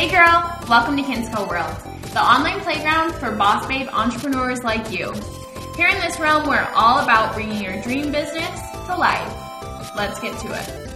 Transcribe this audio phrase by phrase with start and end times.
[0.00, 1.76] Hey girl, welcome to Kinsco World,
[2.14, 5.12] the online playground for boss babe entrepreneurs like you.
[5.76, 9.30] Here in this realm, we're all about bringing your dream business to life.
[9.94, 10.89] Let's get to it.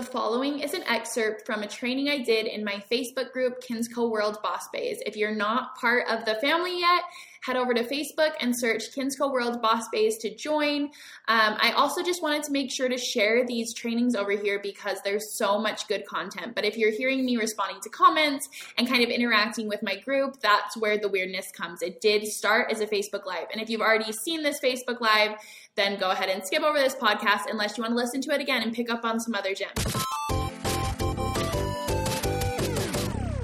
[0.00, 4.10] The following is an excerpt from a training I did in my Facebook group, Kinsco
[4.10, 4.98] World Boss Babes.
[5.04, 7.02] If you're not part of the family yet,
[7.42, 10.84] head over to Facebook and search Kinsco World Boss Babes to join.
[11.28, 14.98] Um, I also just wanted to make sure to share these trainings over here because
[15.04, 16.54] there's so much good content.
[16.54, 18.48] But if you're hearing me responding to comments
[18.78, 21.82] and kind of interacting with my group, that's where the weirdness comes.
[21.82, 23.48] It did start as a Facebook Live.
[23.52, 25.32] And if you've already seen this Facebook Live,
[25.76, 28.40] then go ahead and skip over this podcast unless you want to listen to it
[28.40, 29.72] again and pick up on some other gems.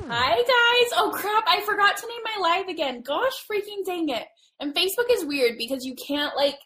[0.08, 0.92] Hi guys!
[0.96, 3.02] Oh crap, I forgot to name my live again.
[3.02, 4.26] Gosh freaking dang it.
[4.60, 6.58] And Facebook is weird because you can't like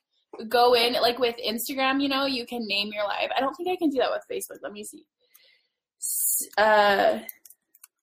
[0.49, 3.31] go in like with Instagram, you know, you can name your live.
[3.37, 4.59] I don't think I can do that with Facebook.
[4.63, 5.05] Let me see.
[6.57, 7.19] Uh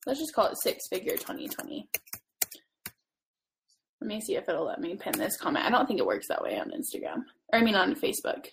[0.06, 1.90] let's just call it six figure 2020.
[4.00, 5.66] Let me see if it'll let me pin this comment.
[5.66, 7.24] I don't think it works that way on Instagram.
[7.52, 8.48] Or I mean on Facebook.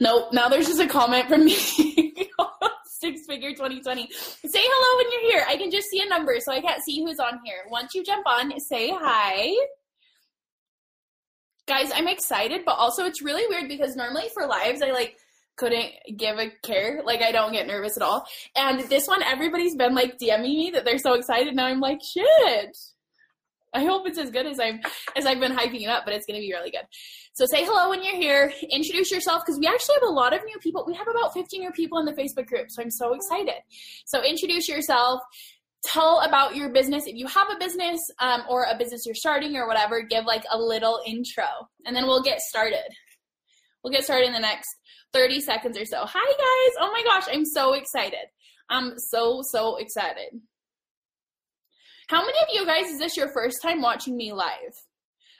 [0.00, 1.54] Nope, now there's just a comment from me.
[2.86, 4.08] Six figure 2020.
[4.10, 5.46] Say hello when you're here.
[5.48, 7.64] I can just see a number, so I can't see who's on here.
[7.68, 9.52] Once you jump on, say hi.
[11.66, 15.16] Guys, I'm excited, but also it's really weird because normally for lives, I like
[15.56, 17.02] couldn't give a care.
[17.04, 18.26] Like I don't get nervous at all.
[18.56, 21.54] And this one, everybody's been like DMing me that they're so excited.
[21.54, 22.76] Now I'm like, shit.
[23.74, 24.80] I hope it's as good as I've
[25.16, 26.86] as I've been hyping it up, but it's gonna be really good.
[27.32, 28.52] So say hello when you're here.
[28.70, 30.84] Introduce yourself because we actually have a lot of new people.
[30.86, 33.62] We have about 15 new people in the Facebook group, so I'm so excited.
[34.06, 35.20] So introduce yourself.
[35.86, 39.56] Tell about your business if you have a business um, or a business you're starting
[39.56, 40.02] or whatever.
[40.02, 41.46] Give like a little intro,
[41.86, 42.86] and then we'll get started.
[43.82, 44.68] We'll get started in the next
[45.12, 46.04] 30 seconds or so.
[46.04, 46.76] Hi guys!
[46.78, 48.26] Oh my gosh, I'm so excited.
[48.68, 50.40] I'm so so excited.
[52.12, 54.74] How many of you guys is this your first time watching me live?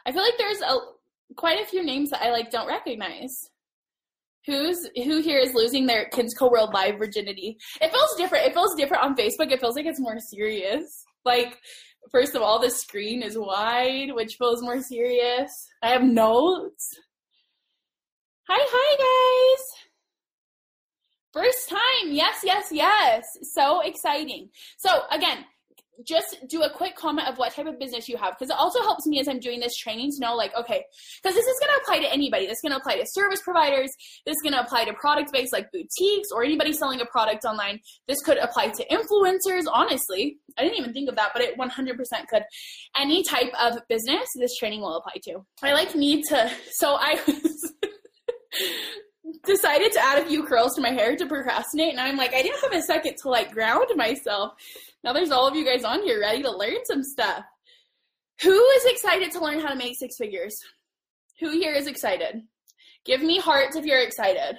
[0.06, 0.78] I feel like there's a
[1.36, 3.50] quite a few names that I like don't recognize.
[4.46, 7.58] Who's who here is losing their Kinsco World Live virginity?
[7.78, 8.46] It feels different.
[8.46, 9.52] It feels different on Facebook.
[9.52, 11.04] It feels like it's more serious.
[11.26, 11.58] Like,
[12.10, 15.52] first of all, the screen is wide, which feels more serious.
[15.82, 16.88] I have notes.
[18.48, 19.84] Hi, hi, guys.
[21.34, 22.12] First time.
[22.12, 23.26] Yes, yes, yes.
[23.42, 24.48] So exciting.
[24.78, 25.44] So, again,
[26.06, 28.80] just do a quick comment of what type of business you have because it also
[28.80, 30.84] helps me as I'm doing this training to know like okay
[31.22, 32.47] because this is going to apply to anybody.
[32.47, 33.91] This is going to apply to service providers.
[34.26, 37.44] This is going to apply to product based like boutiques or anybody selling a product
[37.44, 37.81] online.
[38.08, 40.38] This could apply to influencers honestly.
[40.58, 41.97] I didn't even think of that but it 100%
[42.28, 42.42] could.
[42.97, 45.44] Any type of business this training will apply to.
[45.62, 47.20] I like need to so I
[49.44, 52.43] decided to add a few curls to my hair to procrastinate and I'm like I
[52.43, 54.54] didn't have a second to like ground myself
[55.04, 57.44] now there's all of you guys on here ready to learn some stuff.
[58.43, 60.56] Who is excited to learn how to make six figures?
[61.41, 62.43] Who here is excited?
[63.04, 64.59] Give me hearts if you're excited.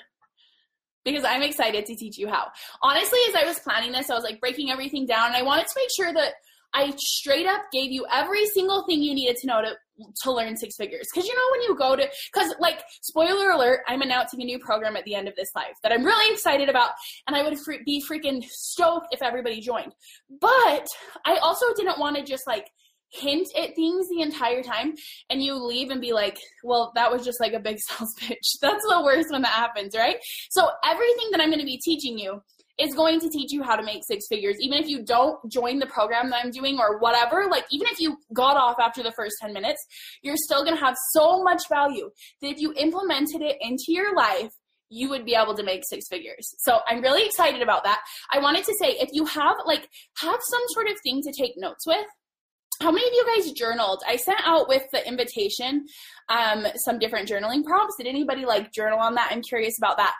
[1.05, 2.47] Because I'm excited to teach you how.
[2.81, 5.67] Honestly, as I was planning this, I was like breaking everything down and I wanted
[5.67, 6.33] to make sure that
[6.73, 9.73] I straight up gave you every single thing you needed to know to
[10.23, 11.07] to learn six figures.
[11.13, 14.59] Because you know when you go to because like spoiler alert, I'm announcing a new
[14.59, 16.91] program at the end of this live that I'm really excited about,
[17.27, 19.93] and I would be freaking stoked if everybody joined.
[20.41, 20.87] But
[21.25, 22.67] I also didn't want to just like
[23.13, 24.95] hint at things the entire time
[25.29, 28.57] and you leave and be like, well, that was just like a big sales pitch.
[28.61, 30.17] That's the worst when that happens, right?
[30.49, 32.41] So everything that I'm going to be teaching you
[32.79, 34.55] is going to teach you how to make six figures.
[34.59, 37.99] Even if you don't join the program that I'm doing or whatever, like even if
[37.99, 39.85] you got off after the first 10 minutes,
[40.21, 42.09] you're still going to have so much value
[42.41, 44.51] that if you implemented it into your life,
[44.89, 46.53] you would be able to make six figures.
[46.59, 48.01] So I'm really excited about that.
[48.31, 51.53] I wanted to say if you have like have some sort of thing to take
[51.57, 52.05] notes with,
[52.81, 54.03] how many of you guys journaled?
[54.07, 55.85] I sent out with the invitation
[56.29, 57.95] um, some different journaling prompts.
[57.97, 59.29] Did anybody like journal on that?
[59.31, 60.13] I'm curious about that.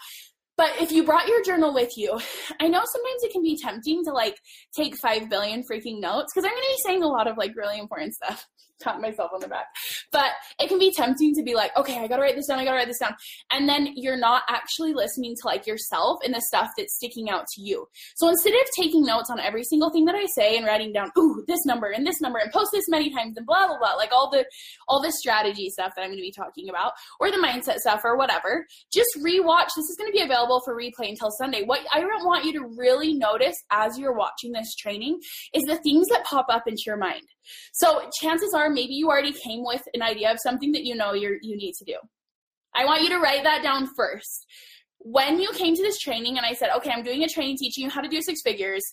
[0.56, 2.20] But if you brought your journal with you,
[2.60, 4.38] I know sometimes it can be tempting to like
[4.76, 7.56] take 5 billion freaking notes because I'm going to be saying a lot of like
[7.56, 8.48] really important stuff
[8.84, 9.68] pat myself on the back.
[10.12, 12.66] But it can be tempting to be like, okay, I gotta write this down, I
[12.66, 13.16] gotta write this down.
[13.52, 17.46] And then you're not actually listening to like yourself and the stuff that's sticking out
[17.56, 17.88] to you.
[18.16, 21.12] So instead of taking notes on every single thing that I say and writing down,
[21.18, 23.94] ooh, this number and this number and post this many times and blah blah blah,
[23.96, 24.46] like all the
[24.88, 28.18] all the strategy stuff that I'm gonna be talking about, or the mindset stuff or
[28.18, 29.70] whatever, just rewatch.
[29.76, 31.64] This is gonna be available for replay until Sunday.
[31.64, 35.20] What I want you to really notice as you're watching this training
[35.54, 37.24] is the things that pop up into your mind.
[37.74, 41.14] So chances are maybe you already came with an idea of something that you know
[41.14, 41.96] you you need to do.
[42.76, 44.46] I want you to write that down first.
[45.04, 47.84] when you came to this training and I said, okay, I'm doing a training teaching
[47.84, 48.84] you how to do six figures,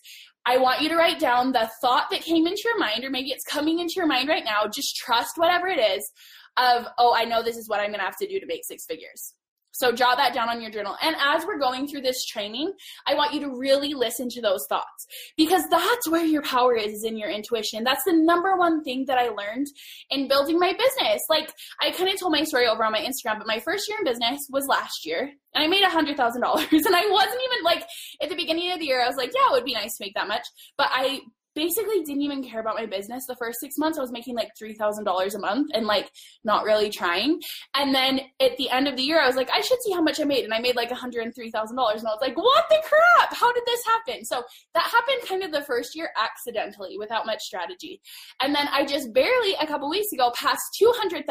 [0.44, 3.30] I want you to write down the thought that came into your mind, or maybe
[3.30, 4.62] it's coming into your mind right now.
[4.72, 6.10] Just trust whatever it is
[6.56, 8.64] of, oh, I know this is what I'm going to have to do to make
[8.64, 9.34] six figures.
[9.72, 10.96] So jot that down on your journal.
[11.02, 12.72] And as we're going through this training,
[13.06, 15.06] I want you to really listen to those thoughts
[15.36, 17.84] because that's where your power is, is in your intuition.
[17.84, 19.66] That's the number one thing that I learned
[20.10, 21.22] in building my business.
[21.28, 23.98] Like I kind of told my story over on my Instagram, but my first year
[23.98, 27.40] in business was last year and I made a hundred thousand dollars and I wasn't
[27.44, 27.84] even like
[28.22, 30.04] at the beginning of the year, I was like, yeah, it would be nice to
[30.04, 30.46] make that much.
[30.76, 31.20] But I
[31.54, 33.26] basically didn't even care about my business.
[33.26, 36.10] The first six months i was making like $3000 a month and like
[36.44, 37.40] not really trying.
[37.74, 40.02] And then at the end of the year i was like i should see how
[40.02, 40.44] much i made.
[40.44, 43.34] And i made like $103000 and i was like what the crap?
[43.34, 44.24] How did this happen?
[44.24, 44.42] So
[44.74, 48.00] that happened kind of the first year accidentally without much strategy.
[48.40, 51.26] And then i just barely a couple weeks ago passed $200000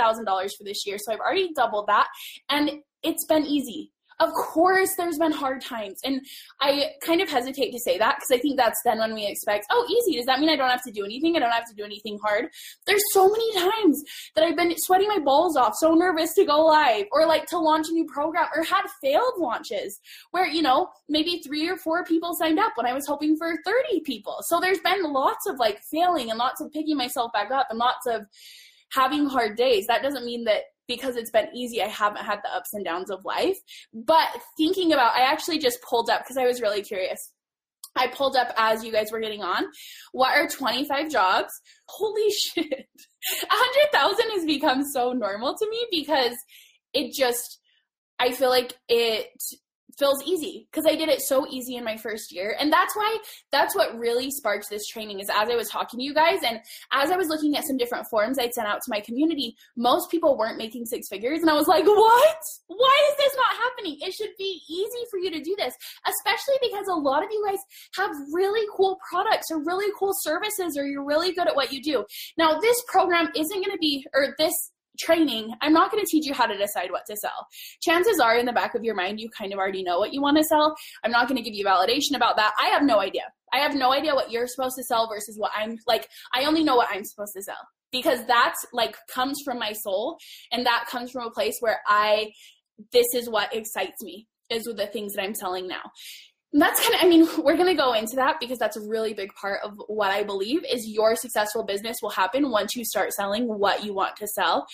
[0.57, 0.97] for this year.
[0.99, 2.07] So i've already doubled that.
[2.49, 2.71] And
[3.03, 5.99] it's been easy of course, there's been hard times.
[6.03, 6.21] And
[6.59, 9.65] I kind of hesitate to say that because I think that's then when we expect,
[9.69, 10.17] oh, easy.
[10.17, 11.35] Does that mean I don't have to do anything?
[11.35, 12.49] I don't have to do anything hard.
[12.85, 14.03] There's so many times
[14.35, 17.57] that I've been sweating my balls off, so nervous to go live or like to
[17.57, 19.99] launch a new program or had failed launches
[20.31, 23.55] where, you know, maybe three or four people signed up when I was hoping for
[23.65, 24.37] 30 people.
[24.41, 27.79] So there's been lots of like failing and lots of picking myself back up and
[27.79, 28.25] lots of
[28.91, 29.87] having hard days.
[29.87, 33.09] That doesn't mean that because it's been easy, I haven't had the ups and downs
[33.09, 33.57] of life.
[33.93, 34.27] But
[34.57, 37.31] thinking about, I actually just pulled up because I was really curious.
[37.95, 39.65] I pulled up as you guys were getting on.
[40.11, 41.53] What are 25 jobs?
[41.87, 42.65] Holy shit.
[42.65, 46.35] 100,000 has become so normal to me because
[46.93, 47.59] it just,
[48.17, 49.27] I feel like it
[49.99, 52.55] feels easy because I did it so easy in my first year.
[52.59, 53.17] And that's why
[53.51, 56.59] that's what really sparked this training is as I was talking to you guys and
[56.91, 60.09] as I was looking at some different forms I'd sent out to my community, most
[60.09, 61.41] people weren't making six figures.
[61.41, 62.37] And I was like, what?
[62.67, 63.97] Why is this not happening?
[64.01, 65.75] It should be easy for you to do this,
[66.07, 67.59] especially because a lot of you guys
[67.95, 71.81] have really cool products or really cool services or you're really good at what you
[71.83, 72.05] do.
[72.37, 76.25] Now, this program isn't going to be, or this training, I'm not going to teach
[76.25, 77.47] you how to decide what to sell.
[77.81, 80.21] Chances are in the back of your mind, you kind of already know what you
[80.21, 80.75] want to sell.
[81.03, 82.53] I'm not going to give you validation about that.
[82.59, 83.23] I have no idea.
[83.53, 86.07] I have no idea what you're supposed to sell versus what I'm like.
[86.33, 90.17] I only know what I'm supposed to sell because that's like comes from my soul
[90.51, 92.31] and that comes from a place where I,
[92.91, 95.81] this is what excites me is with the things that I'm selling now.
[96.51, 99.13] That's kind of, I mean, we're going to go into that because that's a really
[99.13, 103.13] big part of what I believe is your successful business will happen once you start
[103.13, 104.65] selling what you want to sell.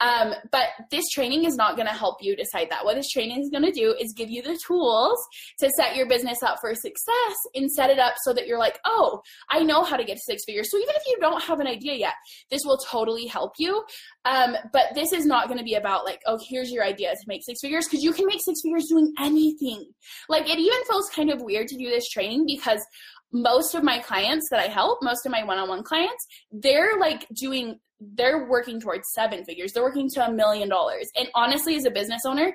[0.00, 2.84] Um, but this training is not going to help you decide that.
[2.84, 5.18] What this training is going to do is give you the tools
[5.60, 8.78] to set your business up for success and set it up so that you're like,
[8.84, 10.70] oh, I know how to get six figures.
[10.70, 12.14] So even if you don't have an idea yet,
[12.50, 13.84] this will totally help you.
[14.24, 17.24] Um, but this is not going to be about like, oh, here's your idea to
[17.26, 19.90] make six figures because you can make six figures doing anything.
[20.28, 22.84] Like it even feels kind of weird to do this training because
[23.32, 26.98] most of my clients that I help, most of my one on one clients, they're
[26.98, 29.72] like doing they're working towards seven figures.
[29.72, 31.08] They're working to a million dollars.
[31.16, 32.54] And honestly, as a business owner,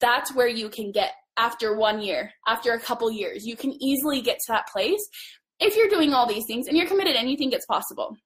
[0.00, 3.46] that's where you can get after one year, after a couple years.
[3.46, 5.08] You can easily get to that place
[5.60, 8.16] if you're doing all these things and you're committed, and you think it's possible.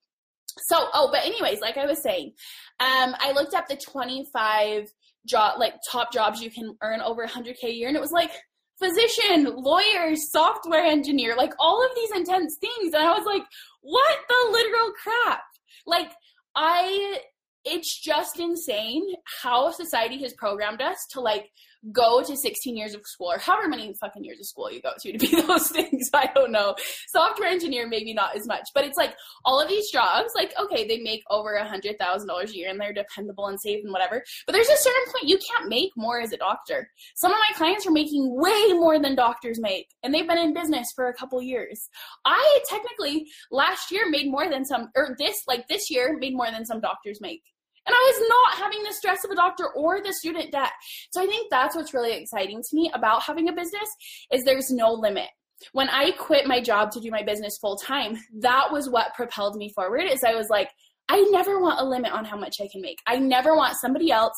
[0.66, 2.32] So, oh, but anyways, like I was saying,
[2.81, 4.88] um, I looked up the 25
[5.26, 8.30] job, like top jobs you can earn over 100k a year, and it was like
[8.78, 12.94] physician, lawyer, software engineer, like all of these intense things.
[12.94, 13.42] And I was like,
[13.83, 15.42] what the literal crap?
[15.87, 16.12] Like,
[16.55, 17.21] I
[17.64, 19.05] it's just insane
[19.43, 21.50] how society has programmed us to like
[21.92, 24.92] go to 16 years of school or however many fucking years of school you go
[24.99, 26.11] to to be those things.
[26.12, 26.75] I don't know.
[27.08, 30.87] Software engineer, maybe not as much, but it's like all of these jobs, like, okay,
[30.87, 33.92] they make over a hundred thousand dollars a year and they're dependable and safe and
[33.92, 34.23] whatever.
[34.47, 36.90] But there's a certain point you can't make more as a doctor.
[37.14, 40.54] Some of my clients are making way more than doctors make and they've been in
[40.54, 41.88] business for a couple years.
[42.25, 46.50] I technically last year made more than some, or this, like this year made more
[46.50, 47.42] than some doctors make.
[47.88, 50.73] And I was not having the stress of a doctor or the student debt.
[51.11, 53.88] So I think that's what's really exciting to me about having a business
[54.30, 55.28] is there's no limit.
[55.73, 59.57] When I quit my job to do my business full time, that was what propelled
[59.57, 60.68] me forward is I was like,
[61.09, 62.99] I never want a limit on how much I can make.
[63.07, 64.35] I never want somebody else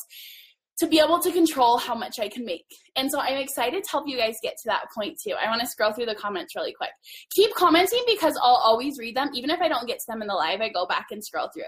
[0.78, 2.64] to be able to control how much I can make.
[2.94, 5.34] And so I'm excited to help you guys get to that point too.
[5.34, 6.90] I want to scroll through the comments really quick.
[7.34, 9.30] Keep commenting because I'll always read them.
[9.34, 11.50] Even if I don't get to them in the live, I go back and scroll
[11.52, 11.64] through.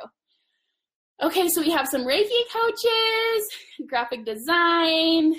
[1.22, 3.48] Okay, so we have some Reiki coaches,
[3.86, 5.36] graphic design,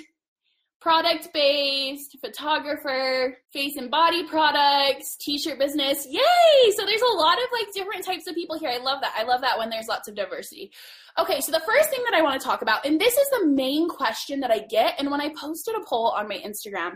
[0.80, 6.06] product based, photographer, face and body products, t shirt business.
[6.08, 6.70] Yay!
[6.74, 8.70] So there's a lot of like different types of people here.
[8.70, 9.12] I love that.
[9.14, 10.72] I love that when there's lots of diversity.
[11.18, 13.46] Okay, so the first thing that I want to talk about, and this is the
[13.46, 16.92] main question that I get, and when I posted a poll on my Instagram,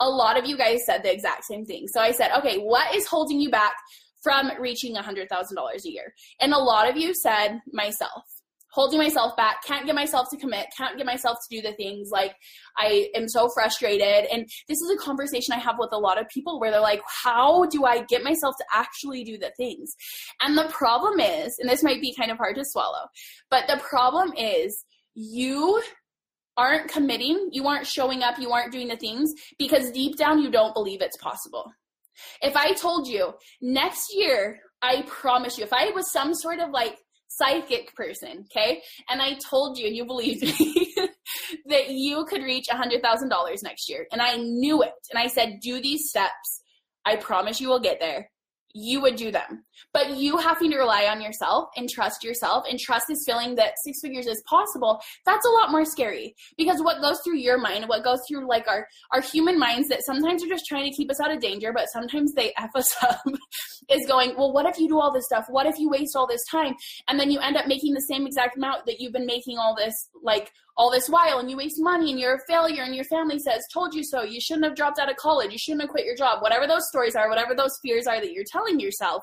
[0.00, 1.86] a lot of you guys said the exact same thing.
[1.86, 3.74] So I said, okay, what is holding you back
[4.24, 6.12] from reaching $100,000 a year?
[6.40, 8.24] And a lot of you said myself
[8.74, 12.10] holding myself back, can't get myself to commit, can't get myself to do the things.
[12.10, 12.34] Like,
[12.76, 14.26] I am so frustrated.
[14.32, 17.00] And this is a conversation I have with a lot of people where they're like,
[17.06, 19.94] how do I get myself to actually do the things?
[20.40, 23.06] And the problem is, and this might be kind of hard to swallow,
[23.48, 25.80] but the problem is you
[26.56, 30.50] aren't committing, you aren't showing up, you aren't doing the things because deep down you
[30.50, 31.72] don't believe it's possible.
[32.42, 36.70] If I told you next year, I promise you, if I was some sort of
[36.70, 38.82] like psychic person, okay?
[39.08, 40.94] And I told you, and you believed me,
[41.66, 44.06] that you could reach $100,000 next year.
[44.12, 44.92] And I knew it.
[45.10, 46.62] And I said, do these steps.
[47.04, 48.30] I promise you will get there
[48.74, 49.64] you would do them.
[49.92, 53.74] But you having to rely on yourself and trust yourself and trust this feeling that
[53.84, 56.34] six figures is possible, that's a lot more scary.
[56.56, 60.04] Because what goes through your mind, what goes through like our, our human minds that
[60.04, 62.94] sometimes are just trying to keep us out of danger, but sometimes they F us
[63.02, 63.20] up,
[63.90, 65.44] is going, well, what if you do all this stuff?
[65.48, 66.74] What if you waste all this time?
[67.08, 69.74] And then you end up making the same exact amount that you've been making all
[69.76, 73.04] this like all this while and you waste money and you're a failure and your
[73.04, 75.90] family says told you so you shouldn't have dropped out of college you shouldn't have
[75.90, 79.22] quit your job whatever those stories are whatever those fears are that you're telling yourself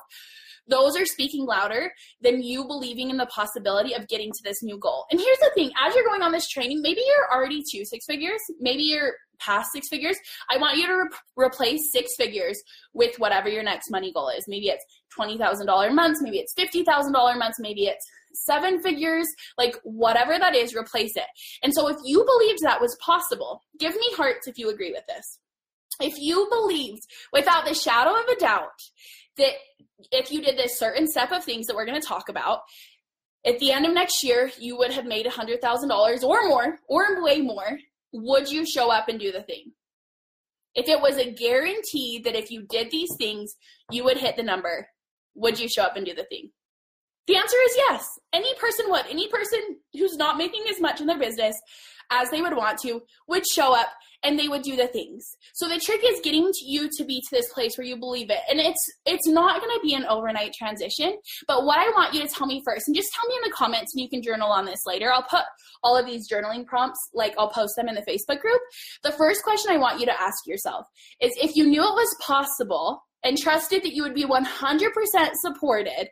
[0.68, 4.78] those are speaking louder than you believing in the possibility of getting to this new
[4.78, 7.84] goal and here's the thing as you're going on this training maybe you're already to
[7.84, 10.16] six figures maybe you're past six figures
[10.50, 12.60] i want you to re- replace six figures
[12.94, 14.84] with whatever your next money goal is maybe it's
[15.18, 19.26] $20000 months maybe it's $50000 months maybe it's seven figures,
[19.58, 21.26] like whatever that is, replace it.
[21.62, 25.04] And so if you believed that was possible, give me hearts if you agree with
[25.06, 25.38] this.
[26.00, 27.02] If you believed
[27.32, 28.70] without the shadow of a doubt
[29.38, 29.52] that
[30.10, 32.60] if you did this certain step of things that we're going to talk about,
[33.44, 37.40] at the end of next year, you would have made $100,000 or more, or way
[37.40, 37.78] more,
[38.12, 39.72] would you show up and do the thing?
[40.74, 43.54] If it was a guarantee that if you did these things,
[43.90, 44.88] you would hit the number,
[45.34, 46.50] would you show up and do the thing?
[47.26, 48.06] The answer is yes.
[48.32, 49.06] Any person would.
[49.08, 49.60] Any person
[49.92, 51.56] who's not making as much in their business
[52.10, 53.88] as they would want to would show up
[54.22, 55.24] and they would do the things.
[55.54, 58.30] So the trick is getting to you to be to this place where you believe
[58.30, 58.40] it.
[58.50, 62.22] And it's it's not going to be an overnight transition, but what I want you
[62.22, 64.50] to tell me first and just tell me in the comments and you can journal
[64.50, 65.12] on this later.
[65.12, 65.44] I'll put
[65.82, 68.60] all of these journaling prompts like I'll post them in the Facebook group.
[69.02, 70.86] The first question I want you to ask yourself
[71.20, 74.42] is if you knew it was possible and trusted that you would be 100%
[75.34, 76.08] supported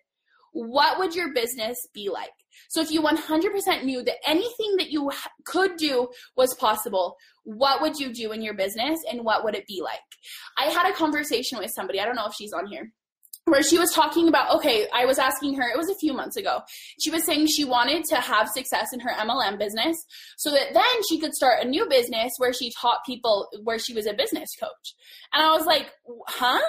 [0.53, 2.31] what would your business be like?
[2.69, 5.11] So if you 100% knew that anything that you
[5.45, 9.67] could do was possible, what would you do in your business and what would it
[9.67, 9.99] be like?
[10.59, 12.93] I had a conversation with somebody, I don't know if she's on here,
[13.47, 16.37] where she was talking about okay i was asking her it was a few months
[16.37, 16.61] ago
[17.01, 19.97] she was saying she wanted to have success in her mlm business
[20.37, 23.95] so that then she could start a new business where she taught people where she
[23.95, 24.95] was a business coach
[25.33, 25.91] and i was like
[26.29, 26.61] huh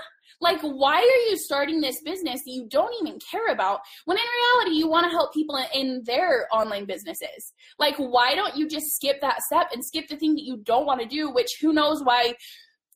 [0.41, 4.77] like, why are you starting this business you don't even care about when in reality
[4.77, 7.53] you want to help people in their online businesses?
[7.77, 10.85] Like, why don't you just skip that step and skip the thing that you don't
[10.85, 12.33] want to do, which who knows why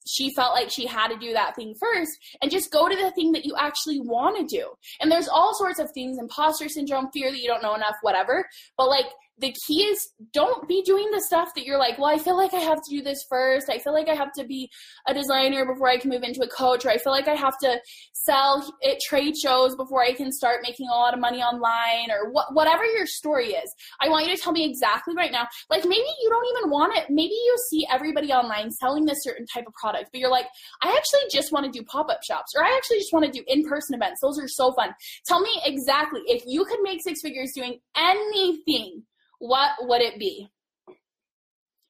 [0.07, 2.11] she felt like she had to do that thing first
[2.41, 4.69] and just go to the thing that you actually want to do.
[5.01, 8.47] And there's all sorts of things imposter syndrome, fear that you don't know enough, whatever.
[8.77, 9.05] But like
[9.37, 12.53] the key is don't be doing the stuff that you're like, well, I feel like
[12.53, 13.69] I have to do this first.
[13.69, 14.69] I feel like I have to be
[15.07, 17.57] a designer before I can move into a coach, or I feel like I have
[17.59, 17.79] to
[18.13, 22.31] sell at trade shows before I can start making a lot of money online, or
[22.31, 23.73] what, whatever your story is.
[23.99, 25.47] I want you to tell me exactly right now.
[25.69, 27.05] Like maybe you don't even want it.
[27.09, 30.47] Maybe you see everybody online selling this certain type of product, but you're like,
[30.81, 33.31] I actually just want to do pop up shops, or I actually just want to
[33.31, 34.21] do in person events.
[34.21, 34.93] Those are so fun.
[35.25, 39.03] Tell me exactly if you could make six figures doing anything
[39.39, 40.49] what would it be?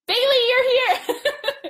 [0.07, 1.15] Bailey, you're here.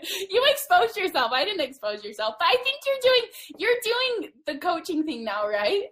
[0.29, 1.31] you exposed yourself.
[1.31, 3.21] I didn't expose yourself, but I think you're doing
[3.57, 5.83] you're doing the coaching thing now, right?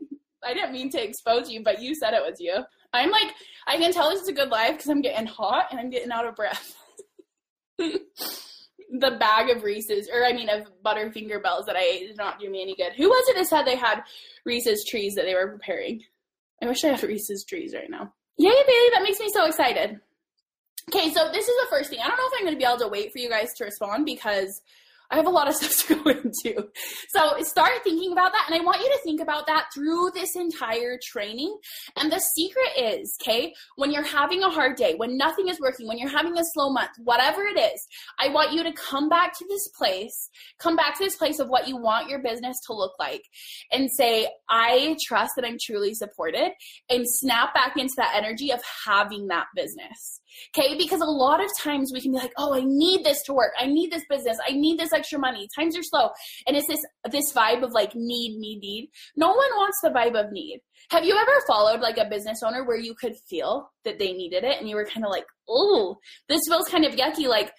[0.46, 2.58] I didn't mean to expose you, but you said it was you.
[2.92, 3.32] I'm like,
[3.66, 6.12] I can tell this is a good life because I'm getting hot and I'm getting
[6.12, 6.76] out of breath.
[7.78, 12.40] the bag of Reese's, or I mean, of Butterfinger Bells that I ate did not
[12.40, 12.94] do me any good.
[12.96, 14.04] Who was it that said they had
[14.46, 16.04] Reese's trees that they were preparing?
[16.62, 18.14] I wish I had Reese's trees right now.
[18.38, 20.00] Yay, Bailey, that makes me so excited.
[20.90, 22.00] Okay, so this is the first thing.
[22.04, 23.66] I don't know if I'm going to be able to wait for you guys to
[23.66, 24.62] respond because
[25.12, 26.68] I have a lot of stuff to go into.
[27.10, 28.46] So start thinking about that.
[28.50, 31.56] And I want you to think about that through this entire training.
[31.98, 35.88] And the secret is, okay, when you're having a hard day, when nothing is working,
[35.88, 37.88] when you're having a slow month, whatever it is,
[38.20, 40.30] I want you to come back to this place,
[40.60, 43.24] come back to this place of what you want your business to look like
[43.72, 46.52] and say, I trust that I'm truly supported
[46.90, 50.22] and snap back into that energy of having that business.
[50.58, 53.34] Okay, because a lot of times we can be like, oh, I need this to
[53.34, 53.52] work.
[53.60, 54.38] I need this business.
[54.48, 55.48] I need this extra money.
[55.56, 56.10] Times are slow.
[56.48, 58.90] And it's this this vibe of like need, need, need.
[59.16, 60.62] No one wants the vibe of need.
[60.90, 64.44] Have you ever followed like a business owner where you could feel that they needed
[64.44, 65.98] it and you were kind of like, oh,
[66.30, 67.28] this feels kind of yucky.
[67.28, 67.52] Like,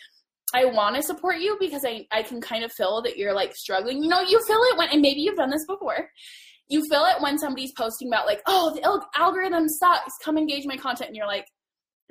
[0.54, 3.54] I want to support you because I, I can kind of feel that you're like
[3.56, 4.02] struggling.
[4.02, 6.08] You know, you feel it when, and maybe you've done this before.
[6.68, 10.12] You feel it when somebody's posting about like, oh, the algorithm sucks.
[10.22, 11.08] Come engage my content.
[11.08, 11.46] And you're like,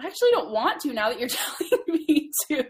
[0.02, 2.64] I actually don't want to now that you're telling me to.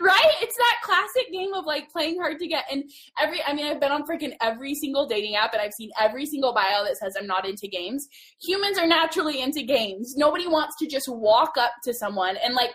[0.00, 0.32] right?
[0.40, 2.64] It's that classic game of like playing hard to get.
[2.70, 2.84] And
[3.20, 6.26] every, I mean, I've been on freaking every single dating app and I've seen every
[6.26, 8.08] single bio that says I'm not into games.
[8.42, 10.14] Humans are naturally into games.
[10.16, 12.70] Nobody wants to just walk up to someone and like,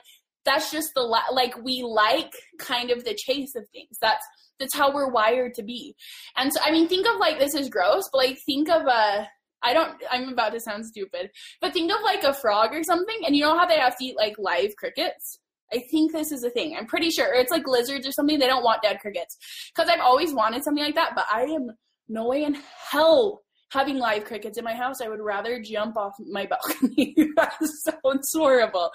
[0.45, 3.97] that's just the, like, we like kind of the chase of things.
[3.99, 4.23] That's,
[4.59, 5.95] that's how we're wired to be.
[6.37, 9.27] And so, I mean, think of like, this is gross, but like, think of a,
[9.65, 13.17] I don't, I'm about to sound stupid, but think of like a frog or something,
[13.25, 15.39] and you know how they have to eat like live crickets?
[15.73, 16.75] I think this is a thing.
[16.77, 17.33] I'm pretty sure.
[17.33, 18.39] it's like lizards or something.
[18.39, 19.37] They don't want dead crickets.
[19.75, 21.71] Because I've always wanted something like that, but I am
[22.07, 22.55] no way in
[22.91, 23.41] hell
[23.71, 25.01] having live crickets in my house.
[25.01, 27.15] I would rather jump off my balcony.
[27.35, 28.91] that sounds horrible.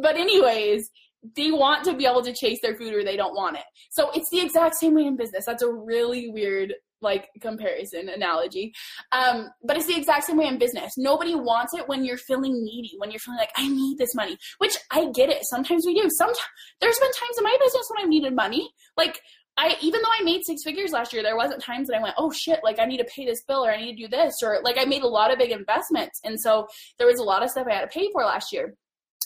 [0.00, 0.88] But, anyways,
[1.36, 3.64] they want to be able to chase their food or they don't want it.
[3.90, 5.44] So it's the exact same way in business.
[5.44, 8.72] That's a really weird like comparison analogy.
[9.12, 10.94] Um, but it's the exact same way in business.
[10.96, 14.36] Nobody wants it when you're feeling needy, when you're feeling like I need this money.
[14.58, 15.44] Which I get it.
[15.44, 16.08] Sometimes we do.
[16.10, 16.38] Sometimes
[16.80, 18.70] there's been times in my business when I needed money.
[18.96, 19.20] Like
[19.56, 22.14] I even though I made six figures last year, there wasn't times that I went,
[22.16, 24.36] oh shit, like I need to pay this bill or I need to do this
[24.42, 27.42] or like I made a lot of big investments, and so there was a lot
[27.42, 28.74] of stuff I had to pay for last year.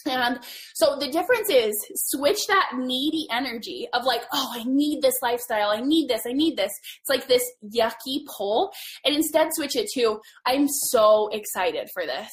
[0.06, 0.40] And
[0.74, 5.70] so the difference is switch that needy energy of like, oh, I need this lifestyle.
[5.70, 6.22] I need this.
[6.26, 6.72] I need this.
[7.00, 8.72] It's like this yucky pull.
[9.04, 12.30] And instead switch it to, I'm so excited for this.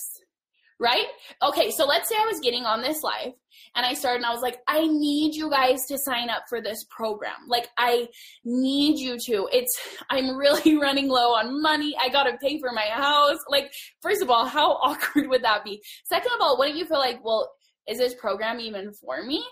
[0.80, 1.08] Right?
[1.44, 1.72] Okay.
[1.72, 3.34] So let's say I was getting on this live
[3.76, 6.62] and I started and I was like, I need you guys to sign up for
[6.62, 7.36] this program.
[7.48, 8.08] Like, I
[8.44, 9.48] need you to.
[9.52, 9.72] It's,
[10.10, 11.96] I'm really running low on money.
[12.00, 13.40] I got to pay for my house.
[13.48, 15.82] Like, first of all, how awkward would that be?
[16.06, 17.52] Second of all, wouldn't you feel like, well,
[17.88, 19.44] is this program even for me?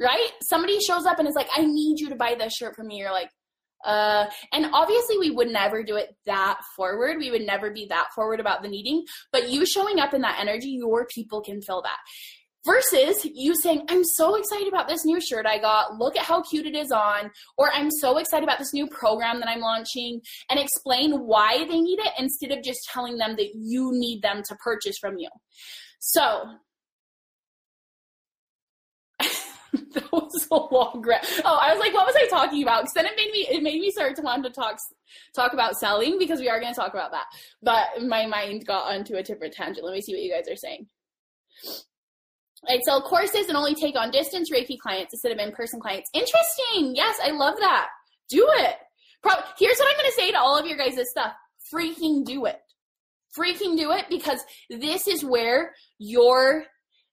[0.00, 0.30] Right?
[0.42, 2.96] Somebody shows up and is like, I need you to buy this shirt for me.
[2.98, 3.30] You're like,
[3.84, 7.18] uh, and obviously we would never do it that forward.
[7.18, 10.38] We would never be that forward about the needing, but you showing up in that
[10.40, 11.98] energy, your people can feel that.
[12.66, 15.96] Versus you saying, I'm so excited about this new shirt I got.
[15.98, 17.30] Look at how cute it is on.
[17.56, 21.80] Or I'm so excited about this new program that I'm launching and explain why they
[21.80, 25.30] need it instead of just telling them that you need them to purchase from you.
[26.00, 26.42] So
[29.94, 31.04] that was a long.
[31.44, 32.82] Oh, I was like, what was I talking about?
[32.82, 34.78] Because then it made me it made me start to want to talk
[35.34, 37.26] talk about selling because we are going to talk about that.
[37.62, 39.84] But my mind got onto a different tangent.
[39.84, 40.86] Let me see what you guys are saying.
[42.68, 46.10] I sell courses and only take on distance Reiki clients instead of in person clients.
[46.12, 46.94] Interesting.
[46.94, 47.88] Yes, I love that.
[48.28, 48.76] Do it.
[49.22, 51.32] Pro- Here's what I'm going to say to all of your guys' this stuff.
[51.72, 52.60] Freaking do it.
[53.38, 56.64] Freaking do it because this is where your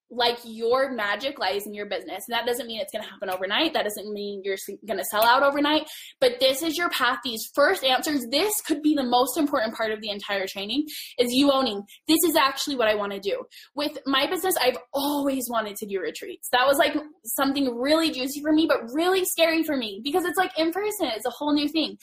[0.10, 2.24] like your magic lies in your business.
[2.28, 3.74] And that doesn't mean it's going to happen overnight.
[3.74, 5.88] That doesn't mean you're going to sell out overnight.
[6.22, 7.20] But this is your path.
[7.24, 10.86] These first answers, this could be the most important part of the entire training
[11.18, 13.44] is you owning this is actually what I want to do.
[13.76, 16.50] With my business, I've always wanted to do retreats.
[16.52, 20.38] That was like something really juicy for me, but really scary for me because it's
[20.38, 21.08] like in person.
[21.08, 21.98] It's a whole new thing.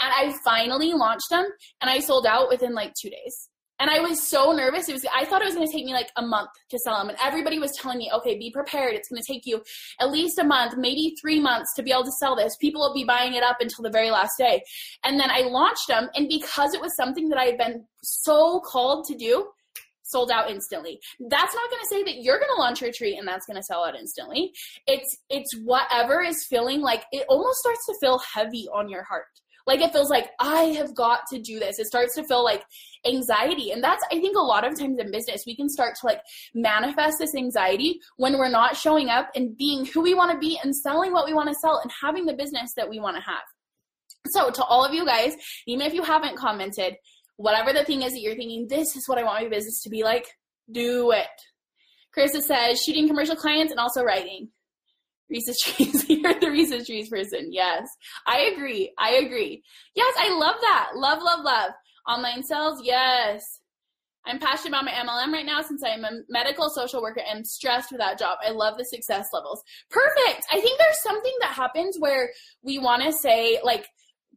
[0.00, 1.46] And I finally launched them
[1.80, 3.48] and I sold out within like two days.
[3.78, 4.88] And I was so nervous.
[4.88, 6.98] It was I thought it was going to take me like a month to sell
[6.98, 7.08] them.
[7.08, 8.94] And everybody was telling me, "Okay, be prepared.
[8.94, 9.62] It's going to take you
[10.00, 12.56] at least a month, maybe 3 months to be able to sell this.
[12.56, 14.62] People will be buying it up until the very last day."
[15.04, 18.60] And then I launched them, and because it was something that I had been so
[18.60, 19.48] called to do,
[20.06, 21.00] sold out instantly.
[21.18, 23.56] That's not going to say that you're going to launch a retreat and that's going
[23.56, 24.52] to sell out instantly.
[24.86, 29.26] It's it's whatever is feeling like it almost starts to feel heavy on your heart
[29.66, 31.78] like it feels like I have got to do this.
[31.78, 32.62] It starts to feel like
[33.04, 33.72] anxiety.
[33.72, 36.20] And that's, I think, a lot of times in business, we can start to like
[36.54, 40.58] manifest this anxiety when we're not showing up and being who we want to be
[40.62, 43.22] and selling what we want to sell and having the business that we want to
[43.22, 43.42] have.
[44.28, 45.34] So, to all of you guys,
[45.66, 46.96] even if you haven't commented,
[47.36, 49.90] whatever the thing is that you're thinking, this is what I want my business to
[49.90, 50.26] be like,
[50.70, 51.26] do it.
[52.16, 54.48] Carissa says shooting commercial clients and also writing.
[55.30, 56.06] Reese's Trees.
[56.08, 57.48] You're the Reese's Trees person.
[57.50, 57.88] Yes.
[58.26, 58.92] I agree.
[58.98, 59.62] I agree.
[59.94, 60.90] Yes, I love that.
[60.94, 61.72] Love, love, love.
[62.08, 62.80] Online sales.
[62.82, 63.60] Yes.
[64.26, 67.92] I'm passionate about my MLM right now since I'm a medical social worker and stressed
[67.92, 68.38] with that job.
[68.44, 69.62] I love the success levels.
[69.90, 70.44] Perfect.
[70.50, 72.30] I think there's something that happens where
[72.62, 73.86] we want to say, like,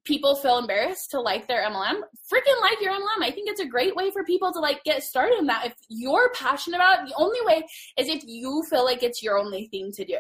[0.03, 3.23] people feel embarrassed to like their MLM, freaking like your MLM.
[3.23, 5.67] I think it's a great way for people to like get started in that.
[5.67, 7.63] If you're passionate about it, the only way
[7.97, 10.17] is if you feel like it's your only thing to do.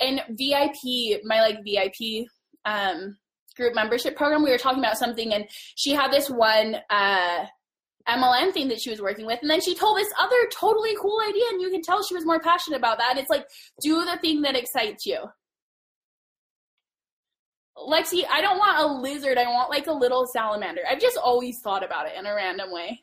[0.00, 2.26] And VIP, my like VIP
[2.64, 3.16] um
[3.56, 7.44] group membership program, we were talking about something and she had this one uh
[8.08, 9.38] MLM thing that she was working with.
[9.42, 12.26] And then she told this other totally cool idea, and you can tell she was
[12.26, 13.16] more passionate about that.
[13.16, 13.46] It's like,
[13.80, 15.18] do the thing that excites you.
[17.88, 19.38] Lexi, I don't want a lizard.
[19.38, 20.82] I want like a little salamander.
[20.88, 23.02] I've just always thought about it in a random way.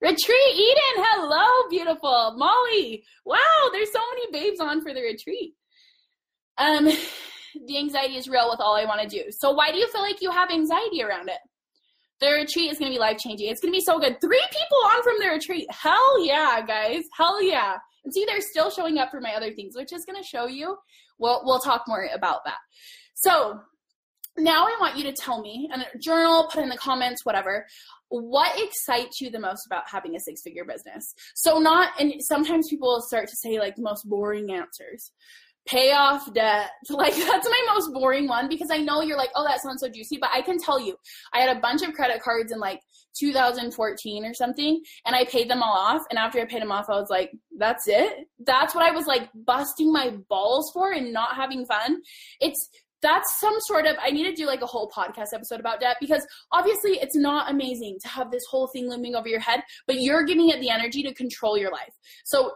[0.00, 2.34] Retreat Eden, hello, beautiful.
[2.36, 5.54] Molly, wow, there's so many babes on for the retreat.
[6.56, 6.86] Um,
[7.66, 9.24] the anxiety is real with all I want to do.
[9.30, 11.38] So why do you feel like you have anxiety around it?
[12.20, 13.48] The retreat is going to be life changing.
[13.48, 14.20] It's going to be so good.
[14.20, 15.66] Three people on from the retreat.
[15.70, 17.02] Hell yeah, guys.
[17.16, 17.76] Hell yeah.
[18.04, 20.46] And see, they're still showing up for my other things, which is going to show
[20.46, 20.76] you.
[21.18, 22.58] We'll, we'll talk more about that.
[23.14, 23.60] So
[24.38, 27.66] now I want you to tell me, and journal, put in the comments, whatever,
[28.08, 31.14] what excites you the most about having a six figure business?
[31.34, 35.12] So, not, and sometimes people start to say like the most boring answers.
[35.66, 36.70] Pay off debt.
[36.90, 39.88] Like, that's my most boring one because I know you're like, oh, that sounds so
[39.88, 40.18] juicy.
[40.20, 40.96] But I can tell you,
[41.32, 42.80] I had a bunch of credit cards in like
[43.18, 46.02] 2014 or something, and I paid them all off.
[46.10, 48.26] And after I paid them off, I was like, that's it?
[48.44, 52.00] That's what I was like busting my balls for and not having fun.
[52.40, 52.68] It's
[53.02, 55.96] that's some sort of i need to do like a whole podcast episode about debt
[56.00, 60.00] because obviously it's not amazing to have this whole thing looming over your head but
[60.00, 61.94] you're giving it the energy to control your life.
[62.24, 62.52] So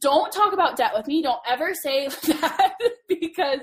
[0.00, 1.22] don't talk about debt with me.
[1.22, 2.74] Don't ever say that
[3.08, 3.60] because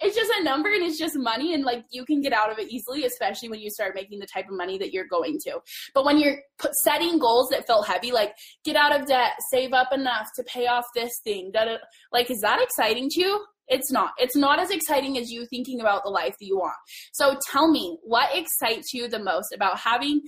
[0.00, 2.58] it's just a number and it's just money and like you can get out of
[2.58, 5.60] it easily especially when you start making the type of money that you're going to.
[5.94, 6.38] But when you're
[6.82, 10.66] setting goals that feel heavy like get out of debt save up enough to pay
[10.66, 11.76] off this thing da,
[12.12, 14.12] like is that exciting to you it's not.
[14.18, 16.76] It's not as exciting as you thinking about the life that you want.
[17.12, 20.20] So tell me, what excites you the most about having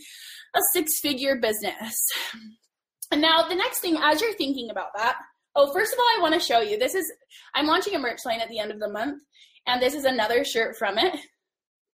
[0.54, 1.94] a six figure business?
[3.10, 5.16] And now, the next thing, as you're thinking about that,
[5.54, 7.12] oh, first of all, I want to show you this is,
[7.54, 9.22] I'm launching a merch line at the end of the month,
[9.66, 11.14] and this is another shirt from it.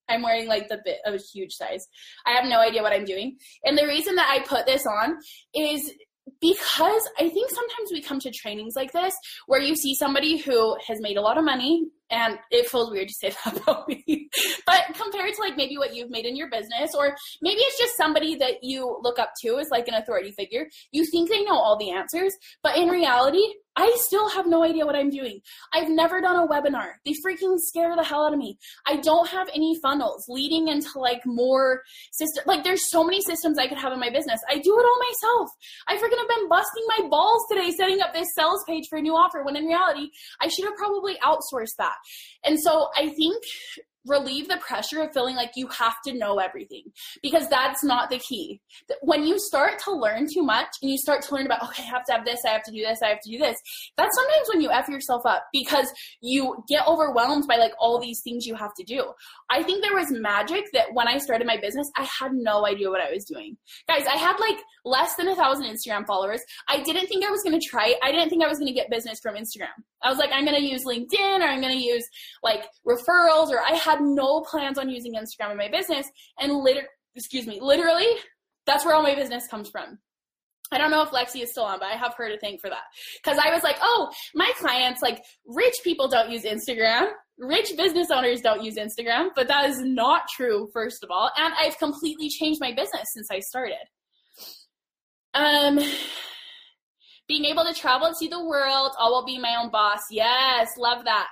[0.09, 1.87] I'm wearing like the bit of a huge size.
[2.25, 3.37] I have no idea what I'm doing.
[3.63, 5.17] And the reason that I put this on
[5.53, 5.91] is
[6.41, 9.15] because I think sometimes we come to trainings like this
[9.47, 13.07] where you see somebody who has made a lot of money and it feels weird
[13.07, 14.29] to say that about me
[14.65, 17.97] but compared to like maybe what you've made in your business or maybe it's just
[17.97, 21.55] somebody that you look up to as like an authority figure you think they know
[21.55, 23.45] all the answers but in reality
[23.77, 25.41] I still have no idea what I'm doing.
[25.73, 26.93] I've never done a webinar.
[27.03, 28.57] They freaking scare the hell out of me.
[28.85, 32.43] I don't have any funnels leading into like more system.
[32.47, 34.39] Like there's so many systems I could have in my business.
[34.49, 35.49] I do it all myself.
[35.89, 39.01] I freaking have been busting my balls today setting up this sales page for a
[39.01, 41.94] new offer when in reality I should have probably outsourced that.
[42.43, 43.43] And so I think
[44.05, 46.83] relieve the pressure of feeling like you have to know everything
[47.21, 48.61] because that's not the key.
[49.01, 51.87] When you start to learn too much and you start to learn about, okay, I
[51.87, 53.57] have to have this, I have to do this, I have to do this,
[53.97, 58.21] that's sometimes when you F yourself up because you get overwhelmed by like all these
[58.23, 59.11] things you have to do.
[59.49, 62.89] I think there was magic that when I started my business, I had no idea
[62.89, 63.57] what I was doing.
[63.87, 66.41] Guys, I had like less than a thousand Instagram followers.
[66.67, 67.97] I didn't think I was going to try it.
[68.03, 69.73] I didn't think I was going to get business from Instagram.
[70.05, 72.07] I was like, I'm going to use LinkedIn or I'm going to use
[72.43, 76.07] like referrals or I had no plans on using Instagram in my business.
[76.39, 78.07] And literally, excuse me, literally,
[78.67, 79.97] that's where all my business comes from.
[80.71, 82.69] I don't know if Lexi is still on, but I have her to thank for
[82.69, 82.83] that.
[83.23, 87.09] Because I was like, oh, my clients, like rich people don't use Instagram.
[87.37, 91.31] Rich business owners don't use Instagram, but that is not true, first of all.
[91.37, 93.75] And I've completely changed my business since I started.
[95.33, 95.79] Um,
[97.27, 100.11] being able to travel and see the world, oh, all while being my own boss.
[100.11, 101.27] Yes, love that.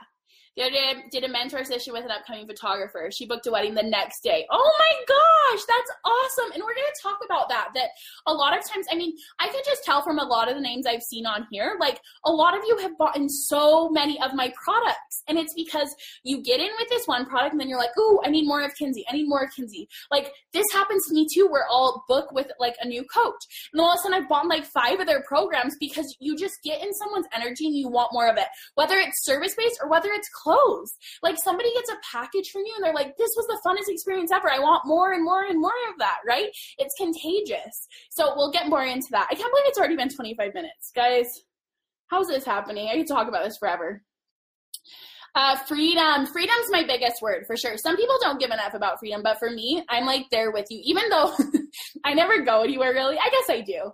[0.55, 3.09] The other day, I did a mentor session with an upcoming photographer.
[3.11, 4.45] She booked a wedding the next day.
[4.51, 6.51] Oh my gosh, that's awesome.
[6.53, 7.69] And we're going to talk about that.
[7.73, 7.89] That
[8.27, 10.61] a lot of times, I mean, I can just tell from a lot of the
[10.61, 14.21] names I've seen on here, like a lot of you have bought in so many
[14.21, 15.23] of my products.
[15.27, 18.19] And it's because you get in with this one product and then you're like, ooh,
[18.23, 19.05] I need more of Kinsey.
[19.09, 19.87] I need more of Kinsey.
[20.11, 23.69] Like this happens to me too, where I'll book with like a new coach.
[23.73, 26.61] And all of a sudden I've bought like five of their programs because you just
[26.63, 29.89] get in someone's energy and you want more of it, whether it's service based or
[29.89, 30.97] whether it's clothes.
[31.21, 34.31] Like somebody gets a package from you and they're like, this was the funnest experience
[34.31, 34.51] ever.
[34.51, 36.49] I want more and more and more of that, right?
[36.77, 37.87] It's contagious.
[38.11, 39.27] So we'll get more into that.
[39.31, 40.91] I can't believe it's already been 25 minutes.
[40.95, 41.43] Guys,
[42.07, 42.89] how's this happening?
[42.89, 44.03] I could talk about this forever.
[45.35, 46.27] Uh, freedom.
[46.27, 47.75] Freedom's my biggest word for sure.
[47.77, 50.79] Some people don't give enough about freedom, but for me, I'm like there with you.
[50.83, 51.35] Even though
[52.03, 53.17] I never go anywhere really.
[53.17, 53.91] I guess I do.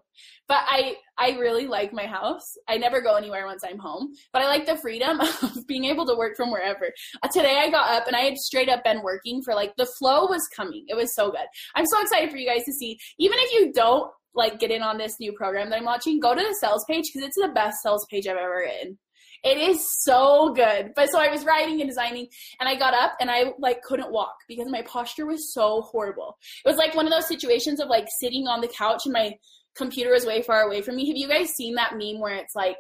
[0.50, 2.58] But I I really like my house.
[2.68, 4.12] I never go anywhere once I'm home.
[4.34, 6.92] But I like the freedom of being able to work from wherever.
[7.24, 9.88] Uh, today I got up and I had straight up been working for like the
[9.98, 10.86] flow was coming.
[10.90, 11.48] It was so good.
[11.74, 13.00] I'm so excited for you guys to see.
[13.18, 16.36] Even if you don't like get in on this new program that I'm watching, go
[16.36, 18.98] to the sales page because it's the best sales page I've ever written.
[19.44, 20.92] It is so good.
[20.96, 22.28] But so I was writing and designing
[22.60, 26.38] and I got up and I like couldn't walk because my posture was so horrible.
[26.66, 29.34] It was like one of those situations of like sitting on the couch and my
[29.76, 31.08] computer was way far away from me.
[31.08, 32.78] Have you guys seen that meme where it's like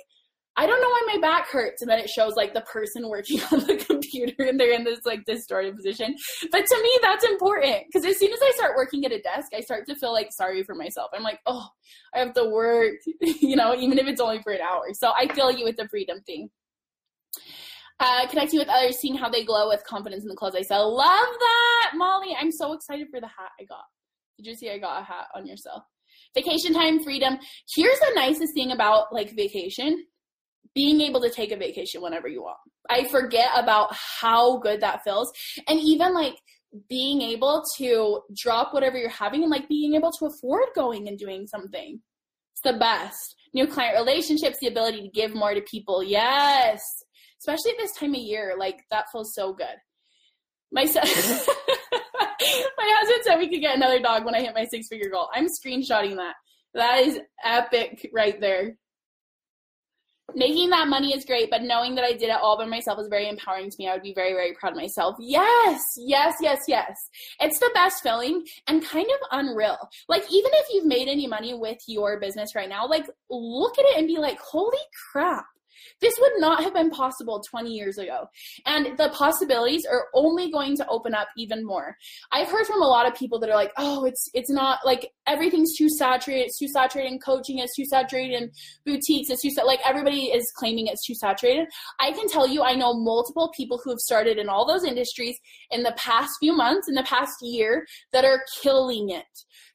[0.59, 1.81] I don't know why my back hurts.
[1.81, 5.05] And then it shows like the person working on the computer and they're in this
[5.05, 6.13] like distorted position.
[6.51, 9.53] But to me, that's important because as soon as I start working at a desk,
[9.55, 11.11] I start to feel like sorry for myself.
[11.15, 11.65] I'm like, oh,
[12.13, 14.87] I have to work, you know, even if it's only for an hour.
[14.91, 16.49] So I feel you with the freedom thing.
[18.01, 20.93] Uh, connecting with others, seeing how they glow with confidence in the clothes I sell.
[20.93, 21.07] Love
[21.39, 22.35] that, Molly.
[22.37, 23.85] I'm so excited for the hat I got.
[24.35, 25.83] Did you see I got a hat on yourself?
[26.35, 27.37] Vacation time, freedom.
[27.73, 30.05] Here's the nicest thing about like vacation
[30.75, 32.57] being able to take a vacation whenever you want.
[32.89, 35.31] I forget about how good that feels.
[35.67, 36.35] And even like
[36.87, 41.17] being able to drop whatever you're having and like being able to afford going and
[41.17, 41.99] doing something.
[42.53, 43.35] It's the best.
[43.53, 46.03] New client relationships, the ability to give more to people.
[46.03, 46.81] Yes.
[47.39, 49.65] Especially this time of year, like that feels so good.
[50.71, 51.03] My son
[52.77, 55.29] My husband said we could get another dog when I hit my six figure goal.
[55.33, 56.35] I'm screenshotting that.
[56.73, 58.75] That is epic right there
[60.35, 63.07] making that money is great, but knowing that I did it all by myself is
[63.07, 63.87] very empowering to me.
[63.87, 65.15] I would be very, very proud of myself.
[65.19, 67.09] Yes, yes, yes, yes.
[67.39, 69.77] It's the best feeling and kind of unreal.
[70.07, 73.85] Like, even if you've made any money with your business right now, like, look at
[73.85, 74.77] it and be like, holy
[75.11, 75.45] crap.
[76.01, 78.27] This would not have been possible 20 years ago.
[78.65, 81.95] And the possibilities are only going to open up even more.
[82.31, 85.11] I've heard from a lot of people that are like, oh, it's it's not like
[85.27, 88.51] everything's too saturated, it's too saturated in coaching, it's too saturated in
[88.85, 91.67] boutiques, it's too saturated, like everybody is claiming it's too saturated.
[91.99, 95.37] I can tell you I know multiple people who have started in all those industries
[95.71, 99.25] in the past few months, in the past year, that are killing it.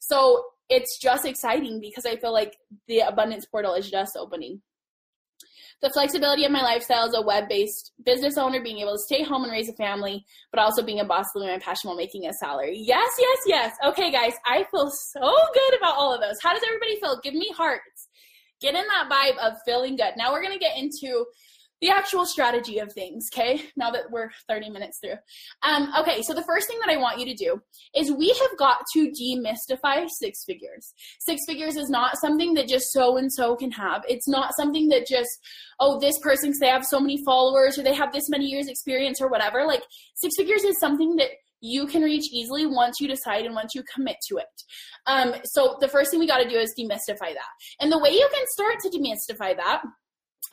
[0.01, 2.57] So it's just exciting because I feel like
[2.89, 4.63] the abundance portal is just opening
[5.83, 9.43] the flexibility of my lifestyle as a web-based business owner, being able to stay home
[9.43, 12.33] and raise a family, but also being a boss, living my passion while making a
[12.33, 12.77] salary.
[12.77, 13.77] Yes, yes, yes.
[13.85, 16.37] Okay, guys, I feel so good about all of those.
[16.43, 17.21] How does everybody feel?
[17.23, 18.09] Give me hearts.
[18.61, 20.15] Get in that vibe of feeling good.
[20.17, 21.27] Now we're gonna get into
[21.81, 23.63] the actual strategy of things, okay?
[23.77, 25.17] Now that we're 30 minutes through.
[25.63, 27.63] Um, okay, so the first thing that I want you to do
[27.95, 30.93] is we have got to demystify six figures.
[31.21, 34.03] Six figures is not something that just so and so can have.
[34.09, 35.31] It's not something that just,
[35.81, 39.21] oh, this person, they have so many followers or they have this many years experience
[39.21, 39.67] or whatever.
[39.67, 39.83] Like,
[40.15, 43.83] six figures is something that you can reach easily once you decide and once you
[43.95, 44.45] commit to it.
[45.07, 47.53] Um, so the first thing we got to do is demystify that.
[47.81, 49.83] And the way you can start to demystify that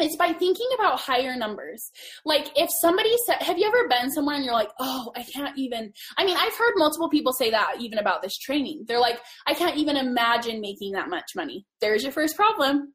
[0.03, 1.91] it's by thinking about higher numbers.
[2.25, 5.57] Like if somebody said, have you ever been somewhere and you're like, oh, I can't
[5.57, 8.85] even, I mean, I've heard multiple people say that even about this training.
[8.87, 11.65] They're like, I can't even imagine making that much money.
[11.79, 12.93] There's your first problem.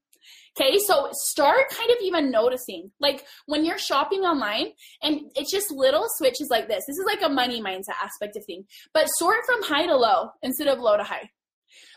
[0.58, 4.68] Okay, so start kind of even noticing, like when you're shopping online,
[5.02, 6.82] and it's just little switches like this.
[6.86, 8.64] This is like a money mindset aspect of thing,
[8.94, 11.28] but sort from high to low instead of low to high.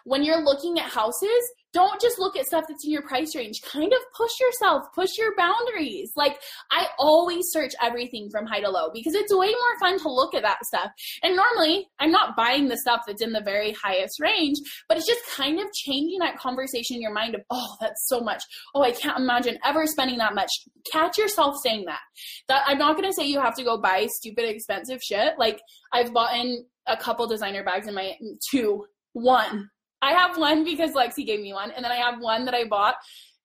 [0.03, 3.61] When you're looking at houses, don't just look at stuff that's in your price range.
[3.61, 6.11] Kind of push yourself, push your boundaries.
[6.15, 6.39] Like
[6.71, 10.33] I always search everything from high to low because it's way more fun to look
[10.33, 10.91] at that stuff.
[11.21, 15.07] And normally I'm not buying the stuff that's in the very highest range, but it's
[15.07, 18.43] just kind of changing that conversation in your mind of, oh, that's so much.
[18.73, 20.51] Oh, I can't imagine ever spending that much.
[20.91, 21.99] Catch yourself saying that.
[22.47, 25.33] That I'm not gonna say you have to go buy stupid expensive shit.
[25.37, 25.61] Like
[25.93, 28.15] I've bought in a couple designer bags in my
[28.49, 29.69] two, one
[30.01, 32.65] I have one because Lexi gave me one, and then I have one that I
[32.65, 32.95] bought,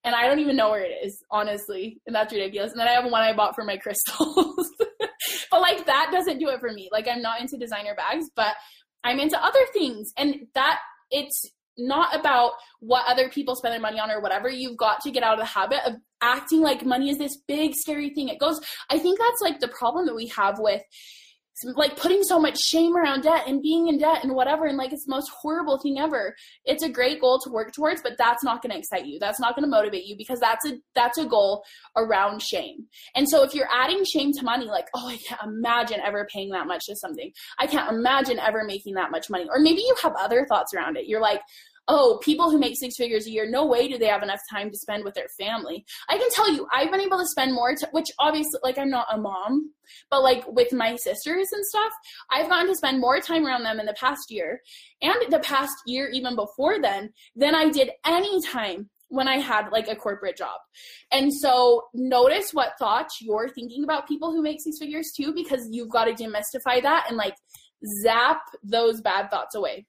[0.03, 2.71] and I don't even know where it is, honestly, and that's ridiculous.
[2.71, 4.69] And then I have one I bought for my crystals,
[5.51, 6.89] but like that doesn't do it for me.
[6.91, 8.55] Like I'm not into designer bags, but
[9.03, 10.79] I'm into other things, and that
[11.11, 11.41] it's
[11.77, 14.49] not about what other people spend their money on or whatever.
[14.49, 17.73] You've got to get out of the habit of acting like money is this big
[17.75, 18.29] scary thing.
[18.29, 18.59] It goes.
[18.89, 20.81] I think that's like the problem that we have with
[21.63, 24.91] like putting so much shame around debt and being in debt and whatever and like
[24.91, 26.35] it's the most horrible thing ever.
[26.65, 29.19] It's a great goal to work towards but that's not going to excite you.
[29.19, 31.63] That's not going to motivate you because that's a that's a goal
[31.95, 32.85] around shame.
[33.15, 36.49] And so if you're adding shame to money like oh i can't imagine ever paying
[36.49, 37.31] that much to something.
[37.57, 39.47] I can't imagine ever making that much money.
[39.49, 41.07] Or maybe you have other thoughts around it.
[41.07, 41.41] You're like
[41.87, 44.71] oh, people who make six figures a year, no way do they have enough time
[44.71, 45.85] to spend with their family.
[46.09, 48.89] I can tell you, I've been able to spend more, t- which obviously, like, I'm
[48.89, 49.71] not a mom,
[50.09, 51.91] but like with my sisters and stuff,
[52.31, 54.61] I've gotten to spend more time around them in the past year
[55.01, 59.69] and the past year, even before then, than I did any time when I had
[59.71, 60.59] like a corporate job.
[61.11, 65.67] And so notice what thoughts you're thinking about people who make six figures too, because
[65.71, 67.35] you've got to demystify that and like
[68.01, 69.85] zap those bad thoughts away.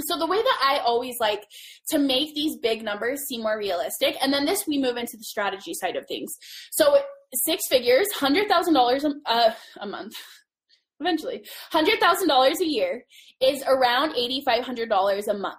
[0.00, 1.44] So the way that I always like
[1.90, 5.24] to make these big numbers seem more realistic, and then this we move into the
[5.24, 6.36] strategy side of things.
[6.70, 6.98] So
[7.34, 10.14] six figures, hundred thousand dollars uh, a month,
[11.00, 13.04] eventually, hundred thousand dollars a year
[13.40, 15.58] is around eighty five hundred dollars a month.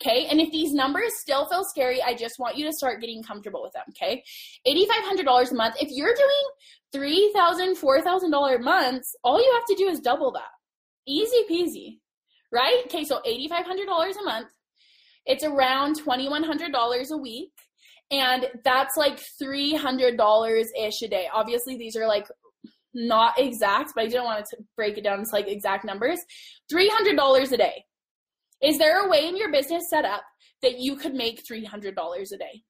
[0.00, 0.26] Okay.
[0.26, 3.62] And if these numbers still feel scary, I just want you to start getting comfortable
[3.62, 3.82] with them.
[3.90, 4.22] Okay.
[4.66, 5.74] $8,500 a month.
[5.80, 10.50] If you're doing $3,000, $4,000 months, all you have to do is double that.
[11.06, 11.98] Easy peasy.
[12.52, 12.82] Right?
[12.86, 13.04] Okay.
[13.04, 14.48] So $8,500 a month.
[15.26, 17.52] It's around $2,100 a week.
[18.10, 21.28] And that's like $300 ish a day.
[21.32, 22.26] Obviously, these are like
[22.94, 26.20] not exact, but I didn't want to break it down to like exact numbers.
[26.72, 27.84] $300 a day.
[28.62, 30.22] Is there a way in your business set up
[30.62, 32.62] that you could make $300 a day?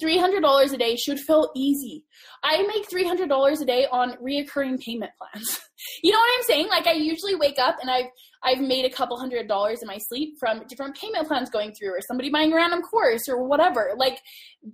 [0.00, 2.04] $300 a day should feel easy.
[2.42, 5.60] I make $300 a day on reoccurring payment plans.
[6.02, 6.68] you know what I'm saying?
[6.68, 8.06] Like I usually wake up and I've
[8.44, 11.90] I've made a couple hundred dollars in my sleep from different payment plans going through
[11.90, 13.92] or somebody buying a random course or whatever.
[13.96, 14.18] Like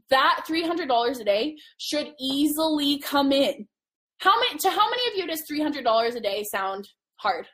[0.08, 3.68] that $300 a day should easily come in.
[4.18, 7.46] How many to how many of you does $300 a day sound hard?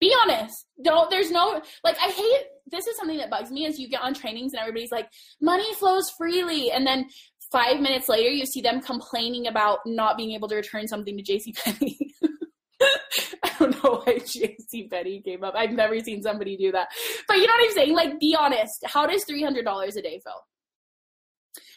[0.00, 0.66] Be honest.
[0.82, 4.02] Don't, there's no, like, I hate, this is something that bugs me is you get
[4.02, 5.08] on trainings and everybody's like,
[5.40, 6.70] money flows freely.
[6.70, 7.08] And then
[7.52, 11.22] five minutes later, you see them complaining about not being able to return something to
[11.22, 11.52] J.C.
[11.52, 11.96] JCPenney.
[13.42, 15.54] I don't know why JC Penney came up.
[15.54, 16.88] I've never seen somebody do that.
[17.28, 17.94] But you know what I'm saying?
[17.94, 18.84] Like, be honest.
[18.86, 20.42] How does $300 a day feel?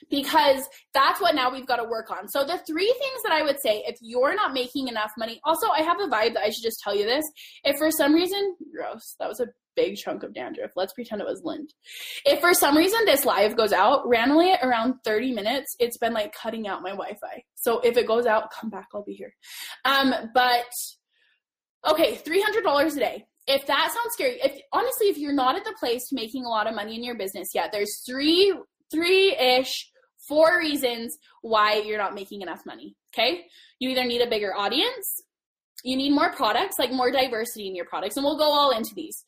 [0.09, 2.27] because that's what now we've got to work on.
[2.27, 5.67] So the three things that I would say if you're not making enough money, also
[5.69, 7.25] I have a vibe that I should just tell you this.
[7.63, 10.71] If for some reason, gross, that was a big chunk of dandruff.
[10.75, 11.73] Let's pretend it was lint.
[12.25, 16.33] If for some reason this live goes out randomly around 30 minutes, it's been like
[16.33, 17.43] cutting out my Wi-Fi.
[17.55, 19.33] So if it goes out, come back, I'll be here.
[19.85, 20.65] Um, but
[21.89, 25.75] okay, $300 a day if that sounds scary if honestly if you're not at the
[25.77, 28.57] place to making a lot of money in your business yet there's three
[28.89, 29.91] three ish
[30.27, 32.95] four reasons why you're not making enough money.
[33.13, 33.45] Okay.
[33.79, 35.21] You either need a bigger audience,
[35.83, 38.95] you need more products, like more diversity in your products, and we'll go all into
[38.95, 39.23] these.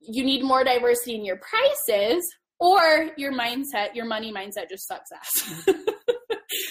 [0.00, 2.26] You need more diversity in your prices,
[2.60, 5.64] or your mindset, your money mindset just sucks ass.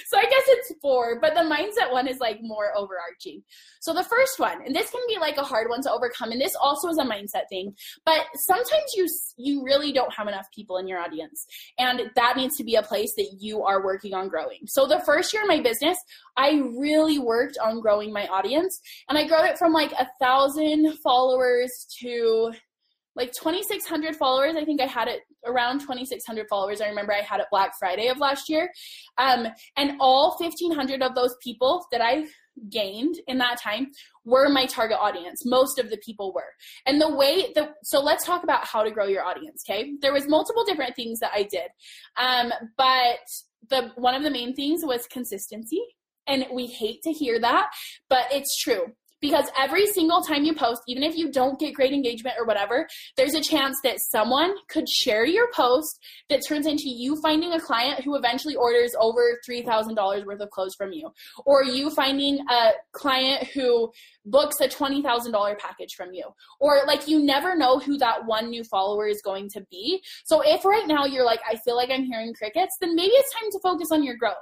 [0.07, 3.41] so I guess it's four, but the mindset one is like more overarching.
[3.81, 6.39] So the first one, and this can be like a hard one to overcome, and
[6.39, 7.73] this also is a mindset thing,
[8.05, 11.45] but sometimes you you really don't have enough people in your audience,
[11.79, 14.59] and that needs to be a place that you are working on growing.
[14.67, 15.97] So the first year in my business,
[16.37, 20.93] I really worked on growing my audience, and I grew it from like a thousand
[21.03, 22.51] followers to
[23.19, 24.55] like 2600 followers.
[24.55, 26.81] I think i had it around 2600 followers.
[26.81, 28.71] I remember i had it black friday of last year.
[29.17, 32.25] Um, and all 1500 of those people that i
[32.69, 33.87] gained in that time
[34.25, 35.45] were my target audience.
[35.45, 36.53] Most of the people were.
[36.85, 39.93] And the way the so let's talk about how to grow your audience okay?
[40.01, 41.69] There was multiple different things that i did.
[42.17, 43.19] Um, but
[43.69, 45.81] the one of the main things was consistency.
[46.25, 47.71] And we hate to hear that
[48.07, 51.93] but it's true because every single time you post, even if you don't get great
[51.93, 56.89] engagement or whatever, there's a chance that someone could share your post that turns into
[56.89, 61.09] you finding a client who eventually orders over $3,000 worth of clothes from you,
[61.45, 63.91] or you finding a client who
[64.25, 66.25] books a $20,000 package from you,
[66.59, 70.01] or like you never know who that one new follower is going to be.
[70.25, 73.33] So if right now you're like, I feel like I'm hearing crickets, then maybe it's
[73.33, 74.35] time to focus on your growth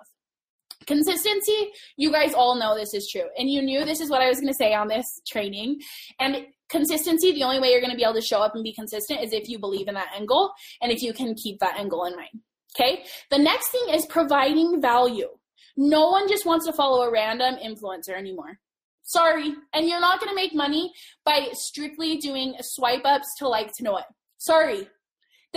[0.87, 3.25] Consistency, you guys all know this is true.
[3.37, 5.81] And you knew this is what I was going to say on this training.
[6.19, 8.73] And consistency, the only way you're going to be able to show up and be
[8.73, 11.77] consistent is if you believe in that end goal and if you can keep that
[11.77, 12.39] end goal in mind.
[12.79, 13.03] Okay?
[13.29, 15.27] The next thing is providing value.
[15.75, 18.59] No one just wants to follow a random influencer anymore.
[19.03, 19.53] Sorry.
[19.73, 20.93] And you're not going to make money
[21.25, 24.05] by strictly doing swipe ups to like to know it.
[24.37, 24.87] Sorry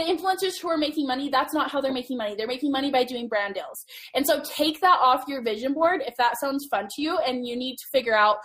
[0.00, 2.34] the influencers who are making money, that's not how they're making money.
[2.34, 3.84] They're making money by doing brand deals.
[4.14, 7.46] And so take that off your vision board if that sounds fun to you and
[7.46, 8.38] you need to figure out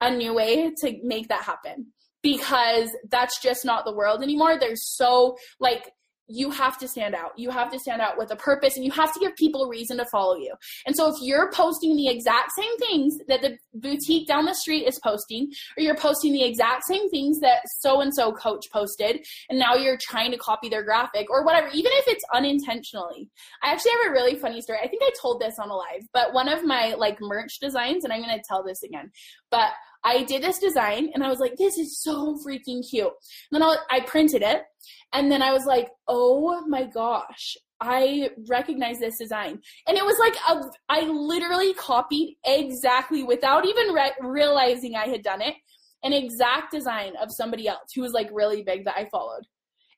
[0.00, 1.88] a new way to make that happen
[2.22, 4.58] because that's just not the world anymore.
[4.58, 5.90] There's so like
[6.30, 7.32] you have to stand out.
[7.36, 9.68] You have to stand out with a purpose and you have to give people a
[9.68, 10.54] reason to follow you.
[10.86, 14.86] And so if you're posting the exact same things that the boutique down the street
[14.86, 19.24] is posting, or you're posting the exact same things that so and so coach posted,
[19.48, 23.28] and now you're trying to copy their graphic or whatever, even if it's unintentionally.
[23.62, 24.78] I actually have a really funny story.
[24.82, 28.04] I think I told this on a live, but one of my like merch designs,
[28.04, 29.10] and I'm going to tell this again,
[29.50, 29.70] but
[30.04, 33.12] I did this design and I was like, this is so freaking cute.
[33.52, 34.62] And then I, I printed it
[35.12, 39.60] and then I was like, oh my gosh, I recognize this design.
[39.86, 45.22] And it was like, a, I literally copied exactly without even re- realizing I had
[45.22, 45.54] done it,
[46.02, 49.44] an exact design of somebody else who was like really big that I followed.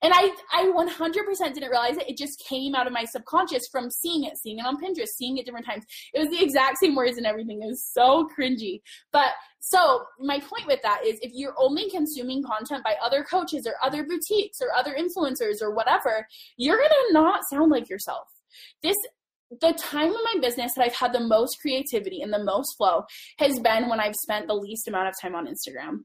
[0.02, 2.08] And I, I 100% didn't realize it.
[2.08, 5.38] It just came out of my subconscious from seeing it, seeing it on Pinterest, seeing
[5.38, 5.84] it different times.
[6.12, 7.62] It was the exact same words and everything.
[7.62, 8.80] It was so cringy.
[9.12, 9.30] But
[9.60, 13.74] so my point with that is if you're only consuming content by other coaches or
[13.82, 16.26] other boutiques or other influencers or whatever,
[16.56, 18.26] you're going to not sound like yourself.
[18.82, 18.96] This
[19.60, 23.04] the time in my business that I've had the most creativity and the most flow
[23.38, 26.04] has been when I've spent the least amount of time on Instagram.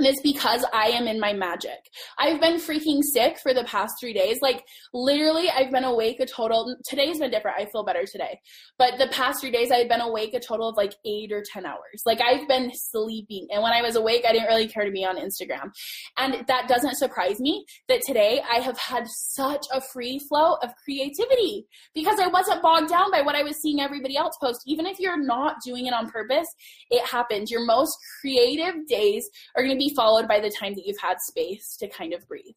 [0.00, 1.90] And it's because I am in my magic.
[2.18, 4.38] I've been freaking sick for the past three days.
[4.40, 6.74] Like, literally, I've been awake a total.
[6.88, 7.58] Today's been different.
[7.58, 8.40] I feel better today.
[8.78, 11.66] But the past three days, I've been awake a total of like eight or 10
[11.66, 12.00] hours.
[12.06, 13.46] Like, I've been sleeping.
[13.52, 15.70] And when I was awake, I didn't really care to be on Instagram.
[16.16, 20.70] And that doesn't surprise me that today I have had such a free flow of
[20.82, 24.62] creativity because I wasn't bogged down by what I was seeing everybody else post.
[24.66, 26.48] Even if you're not doing it on purpose,
[26.88, 27.50] it happens.
[27.50, 31.16] Your most creative days are going to be followed by the time that you've had
[31.20, 32.54] space to kind of breathe.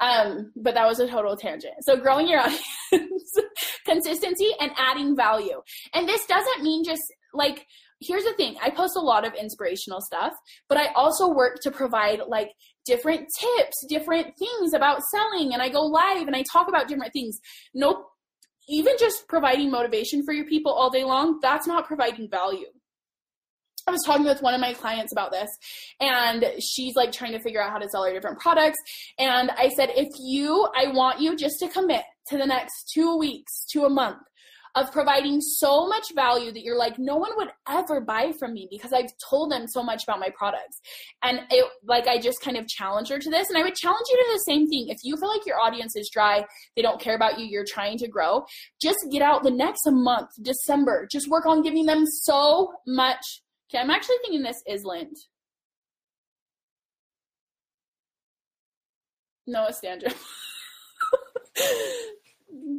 [0.00, 1.74] Um, but that was a total tangent.
[1.82, 2.40] So growing your
[2.92, 3.34] audience,
[3.84, 5.60] consistency and adding value.
[5.94, 7.02] And this doesn't mean just
[7.32, 7.66] like,
[8.00, 8.56] here's the thing.
[8.62, 10.32] I post a lot of inspirational stuff,
[10.68, 12.52] but I also work to provide like
[12.86, 17.12] different tips, different things about selling and I go live and I talk about different
[17.12, 17.38] things.
[17.74, 18.06] Nope.
[18.68, 22.68] Even just providing motivation for your people all day long, that's not providing value.
[23.90, 25.50] I was talking with one of my clients about this,
[25.98, 28.78] and she's like trying to figure out how to sell her different products.
[29.18, 33.18] And I said, if you, I want you just to commit to the next two
[33.18, 34.18] weeks to a month
[34.76, 38.68] of providing so much value that you're like, no one would ever buy from me
[38.70, 40.80] because I've told them so much about my products.
[41.24, 43.48] And it, like, I just kind of challenged her to this.
[43.48, 44.86] And I would challenge you to the same thing.
[44.88, 46.44] If you feel like your audience is dry,
[46.76, 48.44] they don't care about you, you're trying to grow,
[48.80, 53.80] just get out the next month, December, just work on giving them so much Okay,
[53.80, 55.18] I'm actually thinking this is Lent.
[59.46, 60.12] Noah Standra.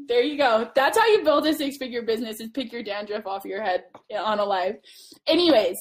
[0.07, 0.69] there you go.
[0.75, 3.85] That's how you build a six figure business is pick your dandruff off your head
[4.17, 4.75] on a live.
[5.27, 5.77] Anyways,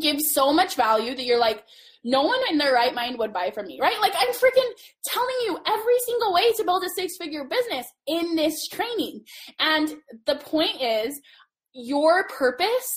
[0.00, 1.64] give so much value that you're like,
[2.04, 4.00] no one in their right mind would buy from me, right?
[4.00, 4.70] Like I'm freaking
[5.06, 9.24] telling you every single way to build a six figure business in this training.
[9.58, 11.20] And the point is
[11.72, 12.94] your purpose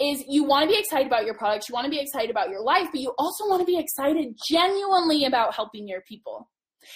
[0.00, 2.48] is you want to be excited about your products, you want to be excited about
[2.48, 6.48] your life, but you also want to be excited genuinely about helping your people.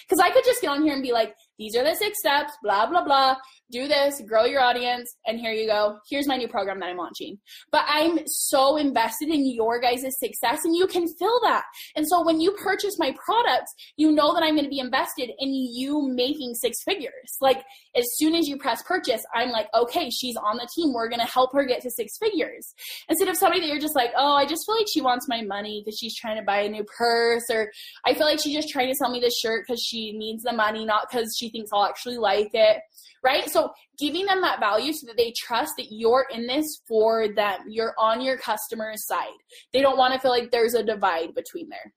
[0.07, 2.53] Because I could just get on here and be like, these are the six steps,
[2.63, 3.35] blah, blah, blah.
[3.71, 5.97] Do this, grow your audience, and here you go.
[6.07, 7.39] Here's my new program that I'm launching.
[7.71, 11.63] But I'm so invested in your guys' success, and you can feel that.
[11.95, 15.31] And so when you purchase my products, you know that I'm going to be invested
[15.39, 17.37] in you making six figures.
[17.41, 17.63] Like,
[17.95, 20.93] as soon as you press purchase, I'm like, okay, she's on the team.
[20.93, 22.73] We're going to help her get to six figures.
[23.09, 25.41] Instead of somebody that you're just like, oh, I just feel like she wants my
[25.41, 27.71] money because she's trying to buy a new purse, or
[28.05, 30.53] I feel like she's just trying to sell me this shirt because she needs the
[30.53, 32.77] money, not because she she thinks I'll actually like it,
[33.23, 33.49] right?
[33.49, 37.61] So giving them that value so that they trust that you're in this for them.
[37.67, 39.27] You're on your customer's side.
[39.73, 41.93] They don't want to feel like there's a divide between there.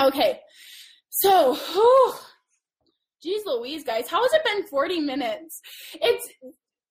[0.00, 0.40] Okay,
[1.10, 2.14] so, whew,
[3.22, 5.60] geez Louise, guys, how has it been 40 minutes?
[5.94, 6.28] It's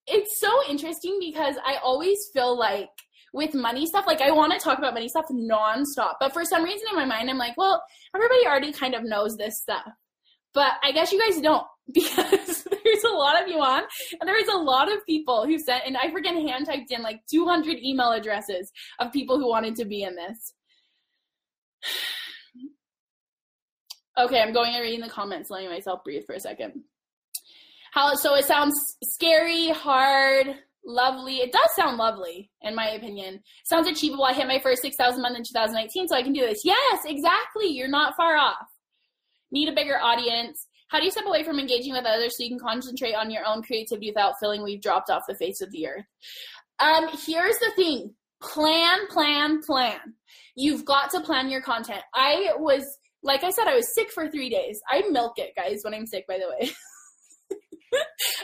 [0.07, 2.89] it's so interesting because I always feel like
[3.31, 6.63] with money stuff, like I want to talk about money stuff nonstop, but for some
[6.63, 7.81] reason in my mind, I'm like, well,
[8.15, 9.87] everybody already kind of knows this stuff.
[10.53, 13.83] But I guess you guys don't because there's a lot of you on,
[14.19, 17.01] and there is a lot of people who sent, and I freaking hand typed in
[17.01, 20.53] like 200 email addresses of people who wanted to be in this.
[24.19, 26.83] okay, I'm going and reading the comments, letting myself breathe for a second.
[27.91, 28.35] How so?
[28.35, 30.45] It sounds scary, hard,
[30.85, 31.37] lovely.
[31.37, 33.41] It does sound lovely, in my opinion.
[33.65, 34.25] Sounds achievable.
[34.25, 36.61] I hit my first 6,000 month in 2019, so I can do this.
[36.63, 37.69] Yes, exactly.
[37.69, 38.67] You're not far off
[39.51, 40.67] need a bigger audience.
[40.89, 43.45] How do you step away from engaging with others so you can concentrate on your
[43.45, 46.05] own creativity without feeling we've dropped off the face of the earth?
[46.79, 49.99] Um, here's the thing plan, plan, plan.
[50.55, 52.01] You've got to plan your content.
[52.13, 52.83] I was,
[53.21, 54.81] like I said, I was sick for three days.
[54.89, 56.71] I milk it, guys, when I'm sick, by the way.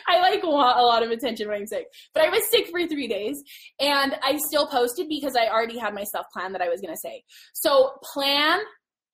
[0.08, 1.88] I like want a lot of attention when I'm sick.
[2.14, 3.42] But I was sick for three days
[3.80, 6.94] and I still posted because I already had my stuff planned that I was going
[6.94, 7.24] to say.
[7.54, 8.60] So plan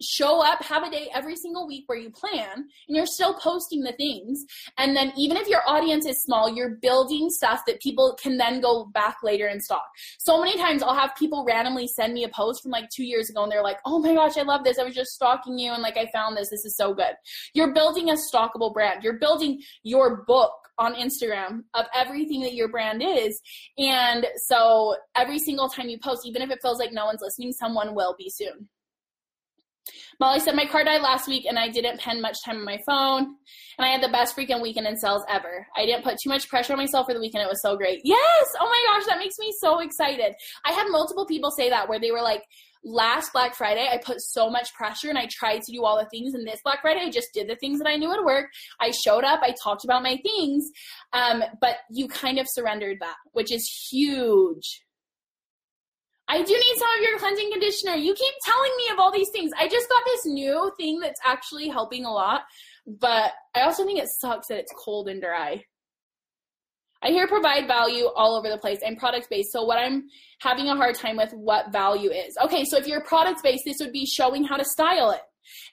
[0.01, 3.81] show up, have a day every single week where you plan and you're still posting
[3.81, 4.43] the things.
[4.77, 8.61] And then even if your audience is small, you're building stuff that people can then
[8.61, 9.85] go back later and stalk.
[10.19, 13.29] So many times I'll have people randomly send me a post from like two years
[13.29, 14.79] ago and they're like, oh my gosh, I love this.
[14.79, 16.49] I was just stalking you and like I found this.
[16.49, 17.13] This is so good.
[17.53, 19.03] You're building a stalkable brand.
[19.03, 23.39] You're building your book on Instagram of everything that your brand is.
[23.77, 27.51] And so every single time you post, even if it feels like no one's listening,
[27.51, 28.67] someone will be soon.
[30.19, 32.79] Molly said my car died last week and I didn't spend much time on my
[32.85, 33.23] phone
[33.77, 35.65] and I had the best freaking weekend in sales ever.
[35.75, 37.43] I didn't put too much pressure on myself for the weekend.
[37.43, 38.01] It was so great.
[38.03, 38.47] Yes.
[38.59, 40.35] Oh my gosh, that makes me so excited.
[40.65, 42.43] I had multiple people say that where they were like,
[42.83, 46.09] last Black Friday, I put so much pressure and I tried to do all the
[46.09, 46.33] things.
[46.33, 48.47] And this Black Friday, I just did the things that I knew would work.
[48.79, 50.69] I showed up, I talked about my things,
[51.13, 54.81] um, but you kind of surrendered that, which is huge.
[56.31, 57.95] I do need some of your cleansing conditioner.
[57.95, 59.51] You keep telling me of all these things.
[59.59, 62.43] I just got this new thing that's actually helping a lot,
[62.87, 65.65] but I also think it sucks that it's cold and dry.
[67.03, 69.51] I hear provide value all over the place and product based.
[69.51, 70.07] So what I'm
[70.39, 72.37] having a hard time with what value is.
[72.41, 75.21] Okay, so if you're product based, this would be showing how to style it.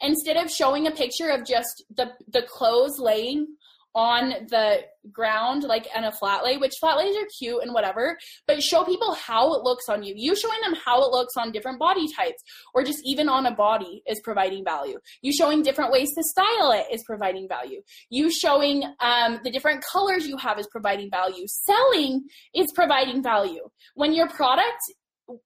[0.01, 3.47] Instead of showing a picture of just the the clothes laying
[3.95, 4.81] on the
[5.13, 8.17] ground, like in a flat lay, which flat lays are cute and whatever,
[8.47, 10.15] but show people how it looks on you.
[10.17, 12.43] You showing them how it looks on different body types
[12.75, 14.99] or just even on a body is providing value.
[15.23, 17.83] You showing different ways to style it is providing value.
[18.11, 21.47] You showing um, the different colors you have is providing value.
[21.47, 22.25] Selling
[22.55, 23.69] is providing value.
[23.95, 24.83] When your product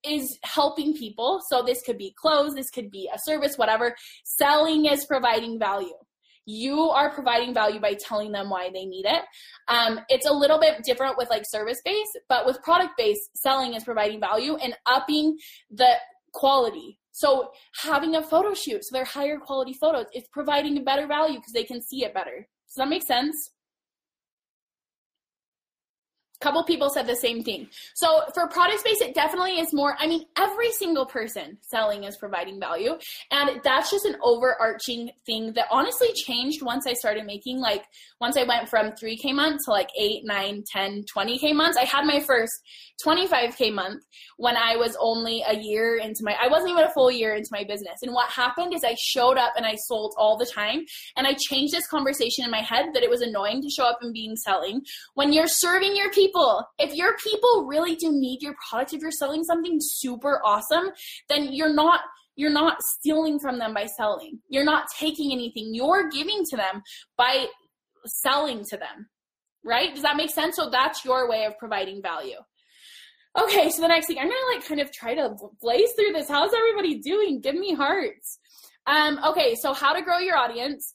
[0.05, 4.85] is helping people, so this could be clothes, this could be a service, whatever, selling
[4.85, 5.93] is providing value
[6.45, 9.23] you are providing value by telling them why they need it.
[9.67, 13.73] Um, it's a little bit different with like service based, but with product based, selling
[13.73, 15.37] is providing value and upping
[15.71, 15.93] the
[16.33, 16.99] quality.
[17.11, 21.37] So having a photo shoot, so they're higher quality photos, it's providing a better value
[21.37, 22.47] because they can see it better.
[22.67, 23.51] Does that make sense?
[26.43, 27.69] Couple people said the same thing.
[27.95, 29.95] So for product space, it definitely is more.
[29.97, 32.97] I mean, every single person selling is providing value.
[33.31, 37.85] And that's just an overarching thing that honestly changed once I started making like,
[38.19, 41.77] once I went from 3K months to like 8, 9, 10, 20K months.
[41.77, 42.53] I had my first
[43.05, 44.03] 25K month
[44.37, 47.49] when I was only a year into my, I wasn't even a full year into
[47.51, 47.99] my business.
[48.01, 50.85] And what happened is I showed up and I sold all the time.
[51.17, 53.99] And I changed this conversation in my head that it was annoying to show up
[54.01, 54.81] and being selling.
[55.13, 56.65] When you're serving your people, people.
[56.79, 60.89] If your people really do need your product, if you're selling something super awesome,
[61.29, 62.01] then you're not
[62.35, 64.39] you're not stealing from them by selling.
[64.49, 65.69] You're not taking anything.
[65.73, 66.81] You're giving to them
[67.15, 67.45] by
[68.05, 69.07] selling to them.
[69.63, 69.93] Right?
[69.93, 70.55] Does that make sense?
[70.55, 72.37] So that's your way of providing value.
[73.39, 76.29] Okay, so the next thing I'm gonna like kind of try to blaze through this.
[76.29, 77.41] How's everybody doing?
[77.41, 78.39] Give me hearts.
[78.85, 80.93] Um, okay, so how to grow your audience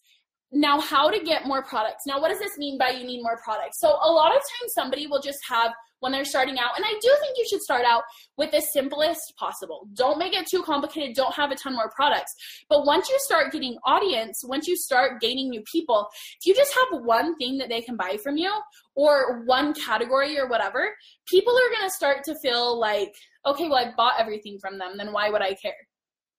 [0.52, 2.04] now how to get more products.
[2.06, 3.80] Now what does this mean by you need more products?
[3.80, 6.92] So a lot of times somebody will just have when they're starting out and i
[7.02, 8.04] do think you should start out
[8.36, 9.88] with the simplest possible.
[9.94, 11.16] Don't make it too complicated.
[11.16, 12.32] Don't have a ton more products.
[12.68, 16.08] But once you start getting audience once you start gaining new people
[16.40, 18.52] if you just have one thing that they can buy from you
[18.94, 20.94] or one category or whatever
[21.26, 23.12] people are going to start to feel like
[23.44, 25.74] okay well i bought everything from them then why would i care?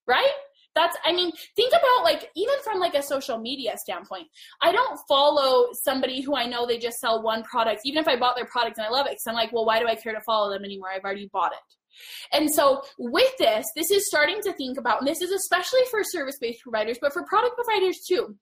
[0.08, 0.32] Right
[0.76, 4.28] that's i mean think about like even from like a social media standpoint.
[4.62, 8.16] I don't follow somebody who i know they just sell one product even if i
[8.16, 10.14] bought their product and i love it because i'm like well why do i care
[10.14, 10.90] to follow them anymore?
[10.94, 12.38] I've already bought it.
[12.38, 16.02] And so with this this is starting to think about and this is especially for
[16.04, 18.36] service-based providers but for product providers too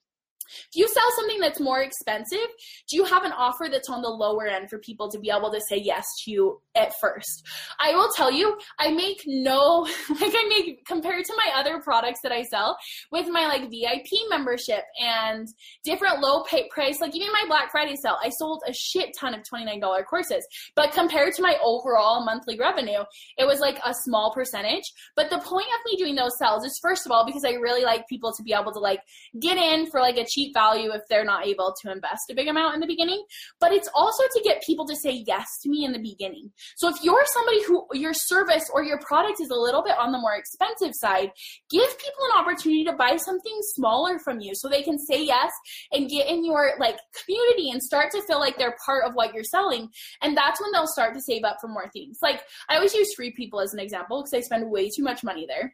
[0.48, 2.48] if you sell something that's more expensive,
[2.90, 5.52] do you have an offer that's on the lower end for people to be able
[5.52, 7.46] to say yes to you at first?
[7.80, 12.20] I will tell you, I make no, like I make compared to my other products
[12.24, 12.78] that I sell
[13.12, 15.48] with my like VIP membership and
[15.84, 19.34] different low pay price, like even my Black Friday sale, I sold a shit ton
[19.34, 20.46] of $29 courses.
[20.76, 23.04] But compared to my overall monthly revenue,
[23.38, 24.84] it was like a small percentage.
[25.16, 27.84] But the point of me doing those sales is first of all, because I really
[27.84, 29.02] like people to be able to like
[29.40, 32.48] get in for like a cheap value if they're not able to invest a big
[32.48, 33.24] amount in the beginning,
[33.60, 36.52] but it's also to get people to say yes to me in the beginning.
[36.76, 40.12] So if you're somebody who your service or your product is a little bit on
[40.12, 41.32] the more expensive side,
[41.70, 45.52] give people an opportunity to buy something smaller from you so they can say yes
[45.92, 49.34] and get in your like community and start to feel like they're part of what
[49.34, 49.90] you're selling.
[50.22, 52.20] And that's when they'll start to save up for more things.
[52.22, 55.24] Like I always use free people as an example because I spend way too much
[55.24, 55.74] money there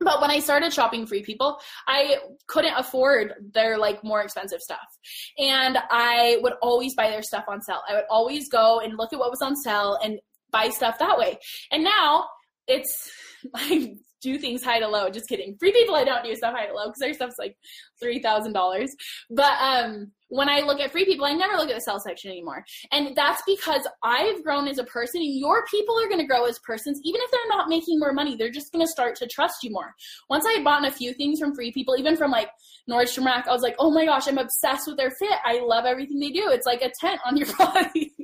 [0.00, 4.78] But when I started shopping Free People, I couldn't afford their like more expensive stuff.
[5.38, 7.82] And I would always buy their stuff on sale.
[7.88, 10.20] I would always go and look at what was on sale and
[10.50, 11.38] buy stuff that way.
[11.72, 12.26] And now
[12.66, 13.10] it's
[13.54, 15.10] I do things high to low.
[15.10, 15.56] Just kidding.
[15.58, 17.56] Free people, I don't do stuff high to low because their stuff's like
[18.00, 18.94] three thousand dollars.
[19.30, 22.30] But um, when I look at free people, I never look at the sell section
[22.30, 26.26] anymore, and that's because I've grown as a person, and your people are going to
[26.26, 28.36] grow as persons, even if they're not making more money.
[28.36, 29.94] They're just going to start to trust you more.
[30.28, 32.48] Once I had bought a few things from free people, even from like
[32.90, 35.38] Nordstrom Rack, I was like, oh my gosh, I'm obsessed with their fit.
[35.44, 36.50] I love everything they do.
[36.50, 38.14] It's like a tent on your body.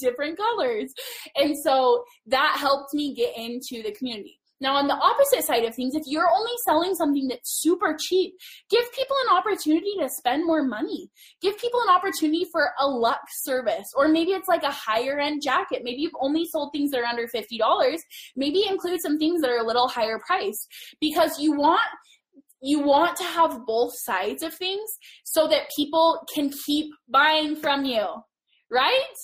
[0.00, 0.92] different colors.
[1.36, 4.38] And so that helped me get into the community.
[4.62, 8.34] Now, on the opposite side of things, if you're only selling something that's super cheap,
[8.70, 11.10] give people an opportunity to spend more money.
[11.40, 15.42] Give people an opportunity for a luxe service, or maybe it's like a higher end
[15.42, 15.82] jacket.
[15.82, 17.96] Maybe you've only sold things that are under $50.
[18.36, 20.68] Maybe include some things that are a little higher priced
[21.00, 21.82] because you want
[22.64, 24.88] you want to have both sides of things
[25.24, 28.06] so that people can keep buying from you,
[28.70, 29.16] right?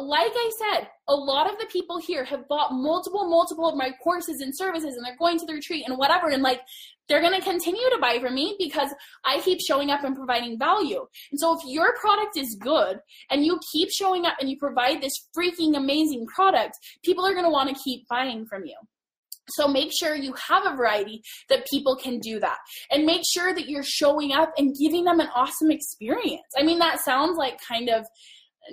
[0.00, 3.90] Like I said, a lot of the people here have bought multiple, multiple of my
[4.02, 6.28] courses and services and they're going to the retreat and whatever.
[6.28, 6.60] And like,
[7.08, 8.90] they're going to continue to buy from me because
[9.24, 11.06] I keep showing up and providing value.
[11.30, 12.98] And so if your product is good
[13.30, 17.44] and you keep showing up and you provide this freaking amazing product, people are going
[17.44, 18.76] to want to keep buying from you.
[19.50, 22.58] So make sure you have a variety that people can do that.
[22.90, 26.42] And make sure that you're showing up and giving them an awesome experience.
[26.58, 28.04] I mean, that sounds like kind of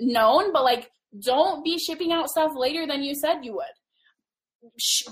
[0.00, 3.64] known, but like don't be shipping out stuff later than you said you would.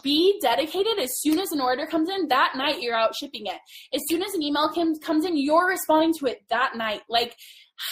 [0.03, 3.59] Be dedicated as soon as an order comes in that night you're out shipping it.
[3.93, 7.03] As soon as an email comes comes in you're responding to it that night.
[7.09, 7.37] Like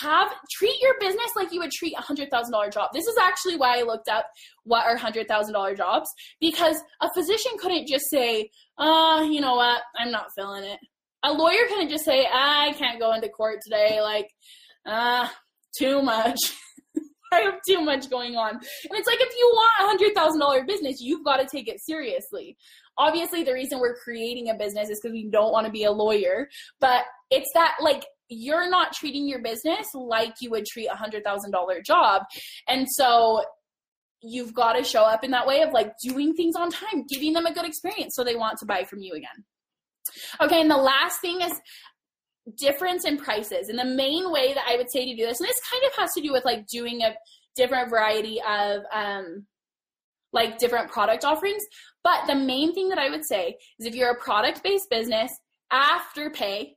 [0.01, 2.91] have treat your business like you would treat a hundred thousand dollar job.
[2.93, 4.27] This is actually why I looked up
[4.65, 6.09] what are hundred thousand dollar jobs
[6.41, 9.83] because a physician couldn't just say, "Uh, you know what?
[9.99, 10.79] I'm not feeling it."
[11.23, 14.31] A lawyer couldn't just say, "I can't go into court today." Like,
[14.87, 15.29] uh,
[15.77, 16.39] too much.
[17.33, 18.51] I have too much going on.
[18.51, 18.63] And
[18.93, 21.81] it's like if you want a hundred thousand dollar business, you've got to take it
[21.81, 22.57] seriously.
[22.99, 25.93] Obviously, the reason we're creating a business is because we don't want to be a
[25.93, 26.49] lawyer,
[26.81, 31.25] but it's that like you're not treating your business like you would treat a hundred
[31.25, 32.23] thousand dollar job.
[32.69, 33.43] And so
[34.23, 37.33] you've got to show up in that way of like doing things on time, giving
[37.33, 39.45] them a good experience so they want to buy from you again.
[40.41, 41.53] Okay, and the last thing is
[42.57, 43.69] difference in prices.
[43.69, 45.95] And the main way that I would say to do this, and this kind of
[45.97, 47.15] has to do with like doing a
[47.57, 49.47] different variety of um,
[50.33, 51.63] like different product offerings.
[52.03, 55.33] But the main thing that I would say is if you're a product based business,
[55.73, 56.73] Afterpay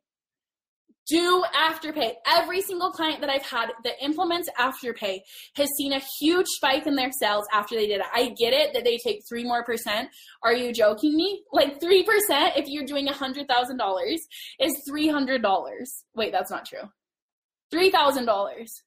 [1.08, 2.14] do Afterpay.
[2.28, 5.20] Every single client that I've had that implements Afterpay
[5.56, 8.06] has seen a huge spike in their sales after they did it.
[8.14, 10.10] I get it that they take three more percent.
[10.43, 11.43] Are you joking me?
[11.51, 14.22] Like three percent if you're doing a hundred thousand dollars
[14.60, 16.04] is three hundred dollars.
[16.16, 16.89] Wait, that's not true.
[17.72, 18.84] Three thousand dollars.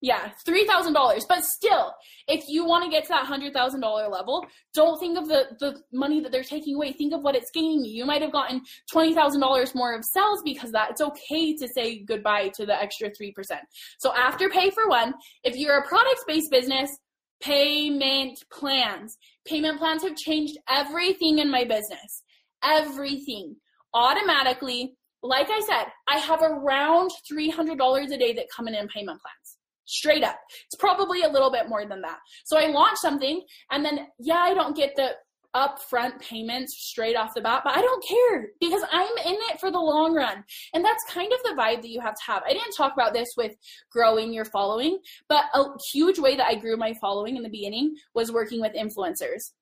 [0.00, 1.24] Yeah, three thousand dollars.
[1.28, 1.92] But still,
[2.28, 5.46] if you want to get to that hundred thousand dollar level, don't think of the
[5.58, 6.92] the money that they're taking away.
[6.92, 7.90] Think of what it's gaining you.
[7.90, 10.92] You might have gotten twenty thousand dollars more of sales because that.
[10.92, 13.62] It's okay to say goodbye to the extra three percent.
[13.98, 15.14] So Afterpay for one.
[15.42, 16.96] If you're a product based business,
[17.40, 19.18] payment plans.
[19.46, 22.22] Payment plans have changed everything in my business.
[22.62, 23.56] Everything
[23.94, 24.94] automatically.
[25.24, 29.57] Like I said, I have around $300 a day that come in in payment plans
[29.88, 30.38] straight up.
[30.66, 32.18] It's probably a little bit more than that.
[32.44, 35.12] So I launch something and then, yeah, I don't get the
[35.56, 39.70] upfront payments straight off the bat, but I don't care because I'm in it for
[39.70, 40.44] the long run.
[40.74, 42.42] And that's kind of the vibe that you have to have.
[42.46, 43.52] I didn't talk about this with
[43.90, 47.96] growing your following, but a huge way that I grew my following in the beginning
[48.14, 49.52] was working with influencers.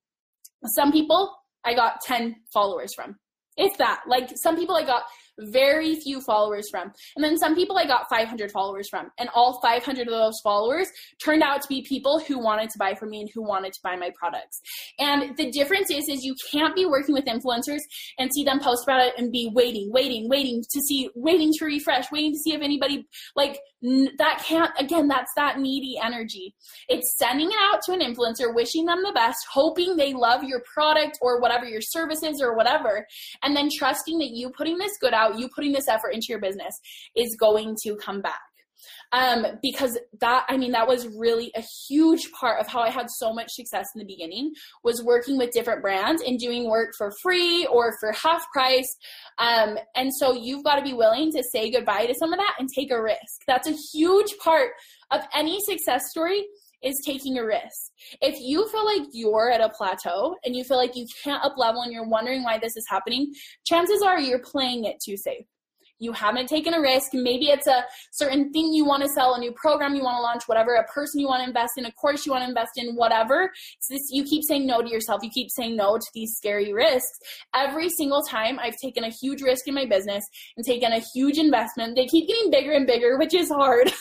[0.64, 3.16] Some people I got 10 followers from.
[3.57, 4.03] If that.
[4.07, 5.05] Like some people I got
[5.39, 6.93] very few followers from.
[7.14, 9.11] And then some people I got 500 followers from.
[9.18, 10.89] And all 500 of those followers
[11.22, 13.80] turned out to be people who wanted to buy from me and who wanted to
[13.82, 14.61] buy my products.
[14.99, 17.80] And the difference is, is you can't be working with influencers
[18.18, 21.64] and see them post about it and be waiting, waiting, waiting to see, waiting to
[21.64, 26.55] refresh, waiting to see if anybody, like, that can't, again, that's that needy energy.
[26.89, 30.62] It's sending it out to an influencer, wishing them the best, hoping they love your
[30.72, 33.07] product or whatever your service is or whatever,
[33.43, 36.41] and then trusting that you putting this good out, you putting this effort into your
[36.41, 36.74] business
[37.14, 38.41] is going to come back.
[39.12, 43.09] Um, because that, I mean, that was really a huge part of how I had
[43.11, 44.53] so much success in the beginning
[44.85, 48.97] was working with different brands and doing work for free or for half price.
[49.39, 52.57] Um, and so you've got to be willing to say goodbye to some of that
[52.59, 53.43] and take a risk.
[53.47, 54.70] That's a huge part
[55.11, 56.45] of any success story
[56.83, 57.91] is taking a risk.
[58.20, 61.57] If you feel like you're at a plateau and you feel like you can't up
[61.57, 63.33] level and you're wondering why this is happening,
[63.64, 65.47] chances are you're playing it too safe.
[65.99, 67.14] You haven't taken a risk.
[67.14, 70.22] Maybe it's a certain thing you want to sell, a new program you want to
[70.22, 72.72] launch, whatever, a person you want to invest in, a course you want to invest
[72.76, 73.51] in, whatever.
[73.88, 75.22] This, you keep saying no to yourself.
[75.22, 77.18] You keep saying no to these scary risks.
[77.55, 80.24] Every single time I've taken a huge risk in my business
[80.57, 83.92] and taken a huge investment, they keep getting bigger and bigger, which is hard.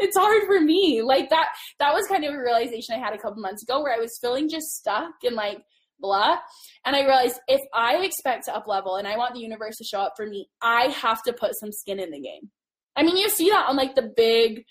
[0.00, 1.02] it's hard for me.
[1.02, 1.48] Like that
[1.78, 4.18] that was kind of a realization I had a couple months ago where I was
[4.20, 5.62] feeling just stuck and like
[6.00, 6.38] blah.
[6.84, 9.84] And I realized if I expect to up level and I want the universe to
[9.84, 12.50] show up for me, I have to put some skin in the game.
[12.96, 14.64] I mean, you see that on like the big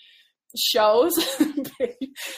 [0.57, 1.13] shows,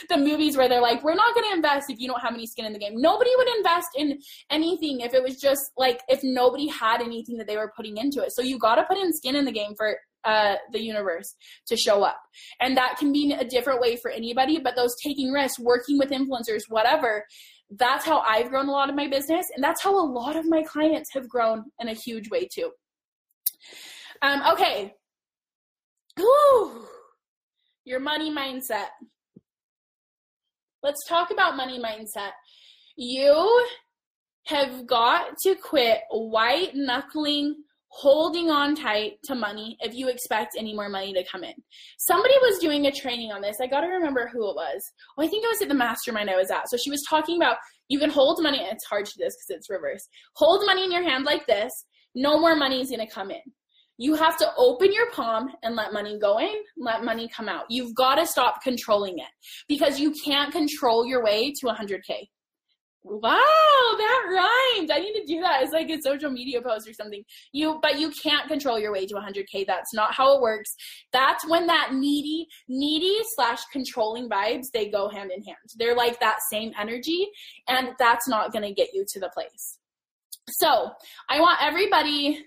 [0.10, 2.48] the movies where they're like, we're not going to invest if you don't have any
[2.48, 2.94] skin in the game.
[2.96, 4.20] Nobody would invest in
[4.50, 8.22] anything if it was just like, if nobody had anything that they were putting into
[8.24, 8.32] it.
[8.34, 11.36] So you got to put in skin in the game for uh, the universe
[11.68, 12.20] to show up.
[12.60, 16.10] And that can be a different way for anybody, but those taking risks, working with
[16.10, 17.26] influencers, whatever,
[17.72, 19.46] that's how I've grown a lot of my business.
[19.56, 22.72] And that's how a lot of my clients have grown in a huge way too.
[24.22, 24.94] Um, okay.
[26.20, 26.86] Ooh,
[27.86, 28.88] your money mindset.
[30.82, 32.32] Let's talk about money mindset.
[32.96, 33.68] You
[34.46, 37.64] have got to quit white knuckling
[37.98, 41.54] holding on tight to money if you expect any more money to come in.
[41.98, 43.58] Somebody was doing a training on this.
[43.60, 44.84] I got to remember who it was.
[45.18, 46.70] Oh, I think it was at the mastermind I was at.
[46.70, 47.58] So she was talking about
[47.90, 48.60] you can hold money.
[48.62, 50.08] It's hard to do this because it's reverse.
[50.36, 51.74] Hold money in your hand like this.
[52.14, 53.42] No more money is going to come in.
[53.98, 57.66] You have to open your palm and let money go in, let money come out.
[57.68, 59.32] You've got to stop controlling it
[59.68, 62.28] because you can't control your way to 100K.
[63.04, 63.32] Wow,
[63.98, 64.92] that rhymed.
[64.92, 65.64] I need to do that.
[65.64, 67.24] It's like a social media post or something.
[67.54, 69.66] You, but you can't control your way to 100k.
[69.66, 70.70] That's not how it works.
[71.14, 75.58] That's when that needy, needy slash controlling vibes they go hand in hand.
[75.78, 77.28] They're like that same energy,
[77.70, 79.78] and that's not going to get you to the place.
[80.50, 80.92] So
[81.30, 82.46] I want everybody.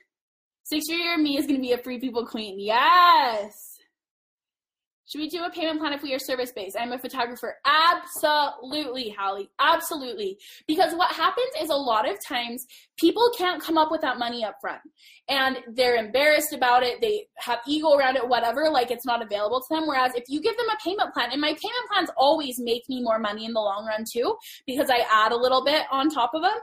[0.64, 2.60] Six year me is going to be a free people queen.
[2.60, 3.69] Yes.
[5.10, 6.76] Should we do a payment plan if we are service based?
[6.78, 7.56] I'm a photographer.
[7.66, 9.50] Absolutely, Hallie.
[9.58, 10.38] Absolutely.
[10.68, 12.64] Because what happens is a lot of times
[12.96, 14.80] people can't come up with that money up front
[15.28, 17.00] and they're embarrassed about it.
[17.00, 19.88] They have ego around it, whatever, like it's not available to them.
[19.88, 23.02] Whereas if you give them a payment plan, and my payment plans always make me
[23.02, 26.34] more money in the long run too, because I add a little bit on top
[26.34, 26.58] of them.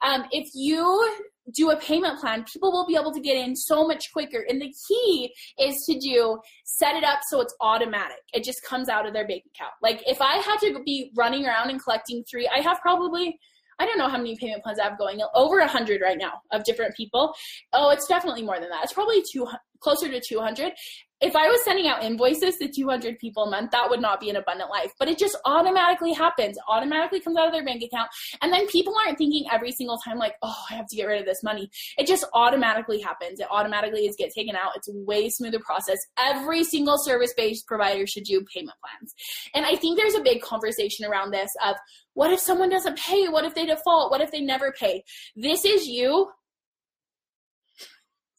[0.00, 3.86] Um, if you do a payment plan, people will be able to get in so
[3.86, 4.44] much quicker.
[4.48, 8.18] And the key is to do set it up so it's automatic.
[8.32, 9.72] It just comes out of their bank account.
[9.82, 13.38] Like if I had to be running around and collecting three, I have probably
[13.78, 15.20] I don't know how many payment plans I have going.
[15.34, 17.34] Over a hundred right now of different people.
[17.72, 18.84] Oh, it's definitely more than that.
[18.84, 19.48] It's probably two
[19.80, 20.72] closer to 200
[21.20, 24.30] if I was sending out invoices to 200 people a month, that would not be
[24.30, 24.92] an abundant life.
[24.98, 28.08] But it just automatically happens, automatically comes out of their bank account.
[28.40, 31.20] And then people aren't thinking every single time, like, oh, I have to get rid
[31.20, 31.70] of this money.
[31.98, 33.40] It just automatically happens.
[33.40, 34.72] It automatically is get taken out.
[34.76, 35.98] It's a way smoother process.
[36.18, 39.14] Every single service based provider should do payment plans.
[39.54, 41.76] And I think there's a big conversation around this of
[42.14, 43.28] what if someone doesn't pay?
[43.28, 44.10] What if they default?
[44.10, 45.04] What if they never pay?
[45.36, 46.30] This is you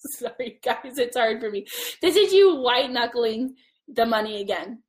[0.18, 1.66] Sorry, guys, it's hard for me.
[2.02, 3.56] This is you white knuckling
[3.88, 4.84] the money again.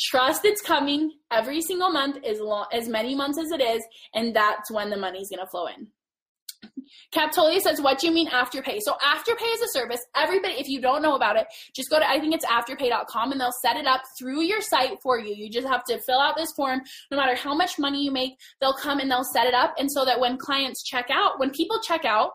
[0.00, 3.82] Trust it's coming every single month, as long as many months as it is,
[4.14, 5.88] and that's when the money's gonna flow in.
[7.14, 10.00] Captolia says, "What do you mean afterpay?" So afterpay is a service.
[10.16, 13.40] Everybody, if you don't know about it, just go to I think it's afterpay.com and
[13.40, 15.34] they'll set it up through your site for you.
[15.34, 16.80] You just have to fill out this form.
[17.10, 19.90] No matter how much money you make, they'll come and they'll set it up, and
[19.92, 22.32] so that when clients check out, when people check out,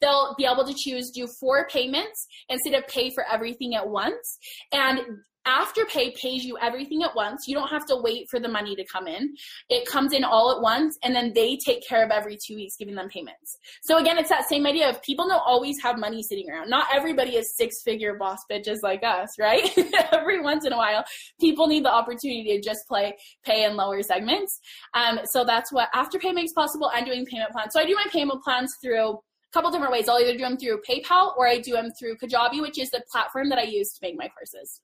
[0.00, 4.38] they'll be able to choose do four payments instead of pay for everything at once.
[4.72, 5.00] And
[5.46, 7.48] Afterpay pays you everything at once.
[7.48, 9.34] You don't have to wait for the money to come in.
[9.70, 12.76] It comes in all at once, and then they take care of every two weeks,
[12.78, 13.56] giving them payments.
[13.82, 16.68] So again, it's that same idea of people don't always have money sitting around.
[16.68, 19.66] Not everybody is six figure boss bitches like us, right?
[20.12, 21.04] every once in a while,
[21.40, 24.60] people need the opportunity to just play pay in lower segments.
[24.92, 26.90] Um, so that's what Afterpay makes possible.
[26.92, 27.72] I'm doing payment plans.
[27.72, 29.18] So I do my payment plans through
[29.52, 30.08] couple different ways.
[30.08, 33.02] I'll either do them through PayPal or I do them through Kajabi, which is the
[33.10, 34.80] platform that I use to make my courses.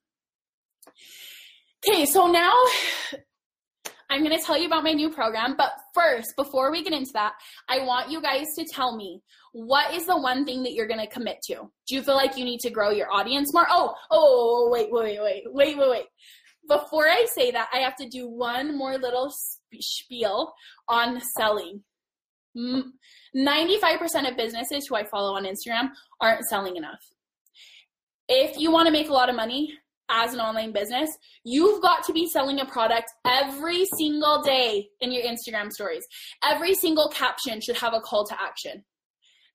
[1.89, 2.53] Okay, so now
[4.11, 5.57] I'm going to tell you about my new program.
[5.57, 7.35] But first, before we get into that,
[7.69, 9.21] I want you guys to tell me
[9.53, 11.55] what is the one thing that you're going to commit to?
[11.87, 13.67] Do you feel like you need to grow your audience more?
[13.71, 16.07] Oh, oh, wait, wait, wait, wait, wait, wait.
[16.69, 19.33] Before I say that, I have to do one more little
[19.79, 20.53] spiel
[20.89, 21.83] on selling.
[22.57, 22.85] Mm,
[23.37, 25.91] 95% of businesses who I follow on Instagram
[26.21, 27.05] aren't selling enough.
[28.29, 29.73] If you want to make a lot of money,
[30.09, 31.11] as an online business,
[31.45, 36.07] you've got to be selling a product every single day in your Instagram stories.
[36.45, 38.85] Every single caption should have a call to action.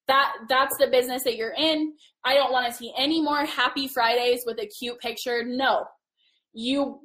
[0.08, 1.94] That that's the business that you're in.
[2.26, 5.44] I don't want to see any more happy Fridays with a cute picture.
[5.46, 5.86] No.
[6.54, 7.00] You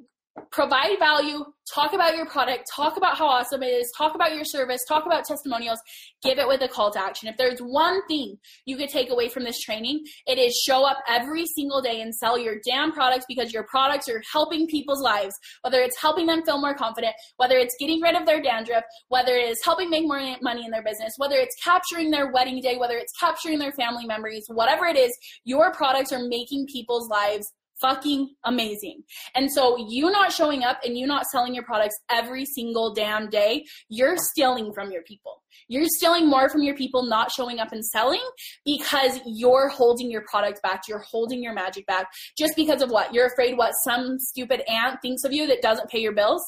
[0.51, 4.45] provide value, talk about your product, talk about how awesome it is, talk about your
[4.45, 5.79] service, talk about testimonials,
[6.23, 7.27] give it with a call to action.
[7.27, 10.97] If there's one thing you could take away from this training, it is show up
[11.07, 15.35] every single day and sell your damn products because your products are helping people's lives,
[15.61, 19.35] whether it's helping them feel more confident, whether it's getting rid of their dandruff, whether
[19.35, 22.77] it is helping make more money in their business, whether it's capturing their wedding day,
[22.77, 27.51] whether it's capturing their family memories, whatever it is, your products are making people's lives
[27.81, 29.03] fucking amazing.
[29.35, 33.29] And so you not showing up and you not selling your products every single damn
[33.29, 35.43] day, you're stealing from your people.
[35.67, 38.21] You're stealing more from your people not showing up and selling
[38.65, 40.83] because you're holding your product back.
[40.87, 42.07] You're holding your magic back
[42.37, 43.13] just because of what?
[43.13, 46.41] You're afraid what some stupid aunt thinks of you that doesn't pay your bills?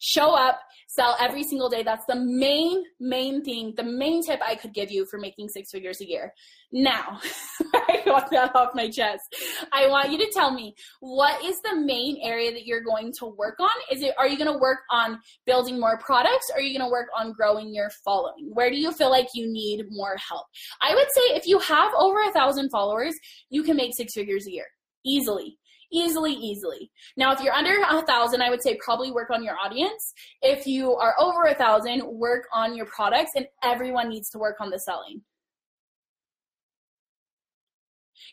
[0.00, 1.82] Show up, sell every single day.
[1.82, 5.70] That's the main, main thing, the main tip I could give you for making six
[5.70, 6.32] figures a year.
[6.70, 7.20] Now,
[7.74, 9.34] I got that off my chest.
[9.72, 13.26] I want you to tell me what is the main area that you're going to
[13.26, 13.68] work on?
[13.90, 16.50] Is it, are you going to work on building more products?
[16.52, 18.50] Or are you going to work on growing your following?
[18.52, 20.46] Where do you feel like you need more help?
[20.80, 23.14] I would say if you have over a thousand followers,
[23.50, 24.66] you can make six figures a year
[25.04, 25.58] easily
[25.92, 26.90] easily easily.
[27.16, 30.14] Now if you're under a thousand i would say probably work on your audience.
[30.42, 34.56] If you are over a thousand work on your products and everyone needs to work
[34.60, 35.22] on the selling.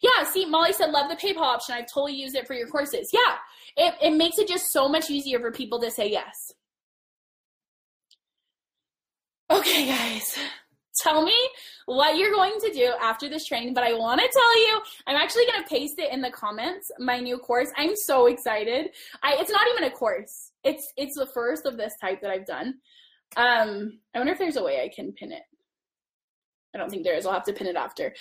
[0.01, 1.75] Yeah see molly said love the paypal option.
[1.75, 3.09] I've totally used it for your courses.
[3.13, 3.37] Yeah
[3.77, 6.53] it, it makes it just so much easier for people to say yes.
[9.51, 10.37] Okay guys
[11.01, 11.35] tell me
[11.85, 15.15] what you're going to do after this training, but I want to tell you, I'm
[15.15, 17.69] actually going to paste it in the comments, my new course.
[17.77, 18.89] I'm so excited.
[19.23, 20.51] I, it's not even a course.
[20.63, 22.75] It's, it's the first of this type that I've done.
[23.37, 25.43] Um, I wonder if there's a way I can pin it.
[26.73, 27.25] I don't think there is.
[27.25, 28.13] I'll have to pin it after.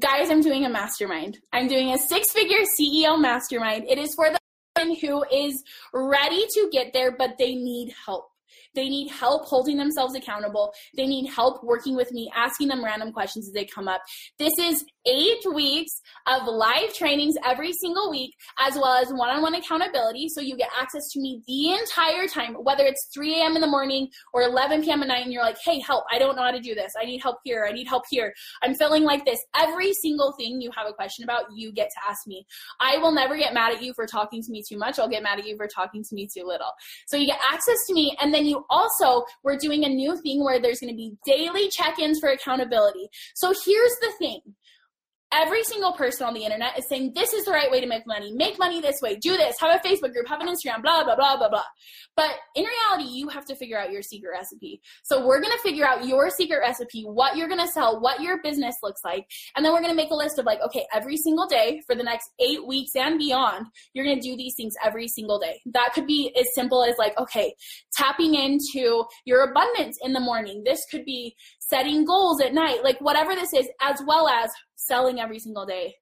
[0.00, 1.38] Guys, I'm doing a mastermind.
[1.52, 3.84] I'm doing a six figure CEO mastermind.
[3.88, 4.38] It is for the
[5.00, 8.31] who is ready to get there, but they need help.
[8.74, 10.72] They need help holding themselves accountable.
[10.96, 14.02] They need help working with me, asking them random questions as they come up.
[14.38, 15.90] This is eight weeks
[16.26, 20.28] of live trainings every single week, as well as one on one accountability.
[20.28, 23.56] So you get access to me the entire time, whether it's 3 a.m.
[23.56, 25.02] in the morning or 11 p.m.
[25.02, 26.92] at night, and you're like, hey, help, I don't know how to do this.
[27.00, 27.66] I need help here.
[27.68, 28.32] I need help here.
[28.62, 29.40] I'm feeling like this.
[29.56, 32.46] Every single thing you have a question about, you get to ask me.
[32.80, 34.98] I will never get mad at you for talking to me too much.
[34.98, 36.72] I'll get mad at you for talking to me too little.
[37.06, 40.44] So you get access to me, and then you also, we're doing a new thing
[40.44, 43.08] where there's going to be daily check ins for accountability.
[43.34, 44.40] So here's the thing
[45.32, 48.06] every single person on the internet is saying this is the right way to make
[48.06, 48.32] money.
[48.32, 49.16] Make money this way.
[49.16, 49.56] Do this.
[49.60, 50.28] Have a Facebook group.
[50.28, 50.82] Have an Instagram.
[50.82, 51.64] Blah blah blah blah blah.
[52.16, 54.80] But in reality, you have to figure out your secret recipe.
[55.02, 58.76] So we're gonna figure out your secret recipe, what you're gonna sell, what your business
[58.82, 59.26] looks like,
[59.56, 62.02] and then we're gonna make a list of like, okay, every single day for the
[62.02, 65.60] next eight weeks and beyond, you're gonna do these things every single day.
[65.72, 67.54] That could be as simple as like, okay,
[67.96, 70.62] tapping into your abundance in the morning.
[70.64, 74.50] This could be setting goals at night, like whatever this is, as well as
[74.86, 75.94] selling every single day,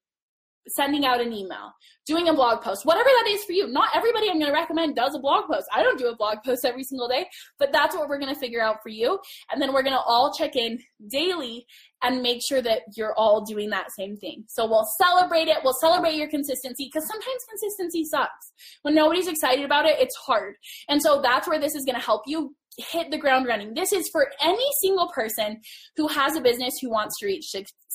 [0.69, 1.73] sending out an email,
[2.07, 3.67] doing a blog post, whatever that is for you.
[3.69, 5.67] Not everybody I'm going to recommend does a blog post.
[5.73, 7.27] I don't do a blog post every single day,
[7.59, 9.19] but that's what we're going to figure out for you.
[9.51, 10.79] And then we're going to all check in
[11.11, 11.67] daily
[12.03, 14.45] and make sure that you're all doing that same thing.
[14.49, 15.59] So we'll celebrate it.
[15.65, 18.53] We'll celebrate your consistency because sometimes consistency sucks.
[18.83, 20.57] When nobody's excited about it, it's hard.
[20.89, 23.75] And so that's where this is going to help you hit the ground running.
[23.75, 25.61] This is for any single person
[25.97, 27.51] who has a business who wants to reach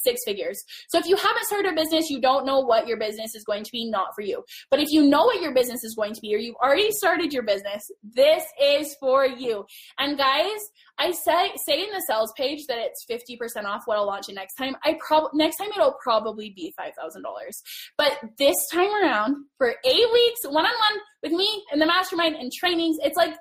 [0.05, 0.63] six, figures.
[0.89, 3.63] So if you haven't started a business, you don't know what your business is going
[3.63, 4.43] to be, not for you.
[4.71, 7.33] But if you know what your business is going to be, or you've already started
[7.33, 9.65] your business, this is for you.
[9.99, 10.59] And guys,
[10.97, 14.35] I say say in the sales page that it's 50% off what I'll launch it
[14.35, 14.75] next time.
[14.83, 16.91] I prob next time it'll probably be $5,000.
[17.97, 22.35] But this time around, for eight weeks, one on one with me and the mastermind
[22.35, 23.35] and trainings, it's like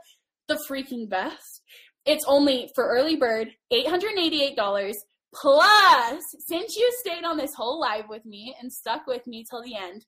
[0.49, 1.63] the freaking best.
[2.05, 4.93] It's only for early bird, $888
[5.35, 9.63] plus since you stayed on this whole live with me and stuck with me till
[9.63, 10.05] the end,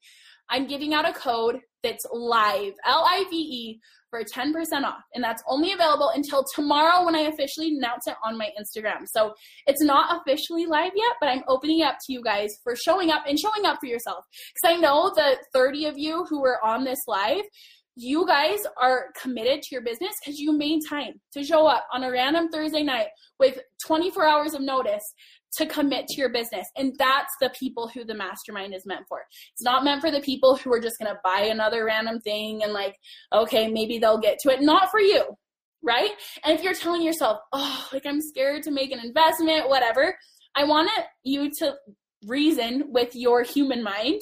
[0.49, 4.55] I'm giving out a code that's live, L I V E, for 10%
[4.85, 5.03] off.
[5.15, 9.07] And that's only available until tomorrow when I officially announce it on my Instagram.
[9.07, 9.35] So
[9.67, 13.11] it's not officially live yet, but I'm opening it up to you guys for showing
[13.11, 14.25] up and showing up for yourself.
[14.55, 17.45] Because I know the 30 of you who were on this live
[17.97, 22.05] you guys are committed to your business because you made time to show up on
[22.05, 23.07] a random Thursday night
[23.41, 25.15] with 24 hours of notice
[25.57, 26.69] to commit to your business.
[26.77, 29.23] And that's the people who the mastermind is meant for.
[29.53, 32.63] It's not meant for the people who are just going to buy another random thing
[32.63, 32.97] and like,
[33.33, 34.61] okay, maybe they'll get to it.
[34.61, 35.25] Not for you,
[35.83, 36.11] right?
[36.45, 40.15] And if you're telling yourself, oh, like I'm scared to make an investment, whatever,
[40.55, 40.91] I want
[41.25, 41.75] you to
[42.27, 44.21] reason with your human mind,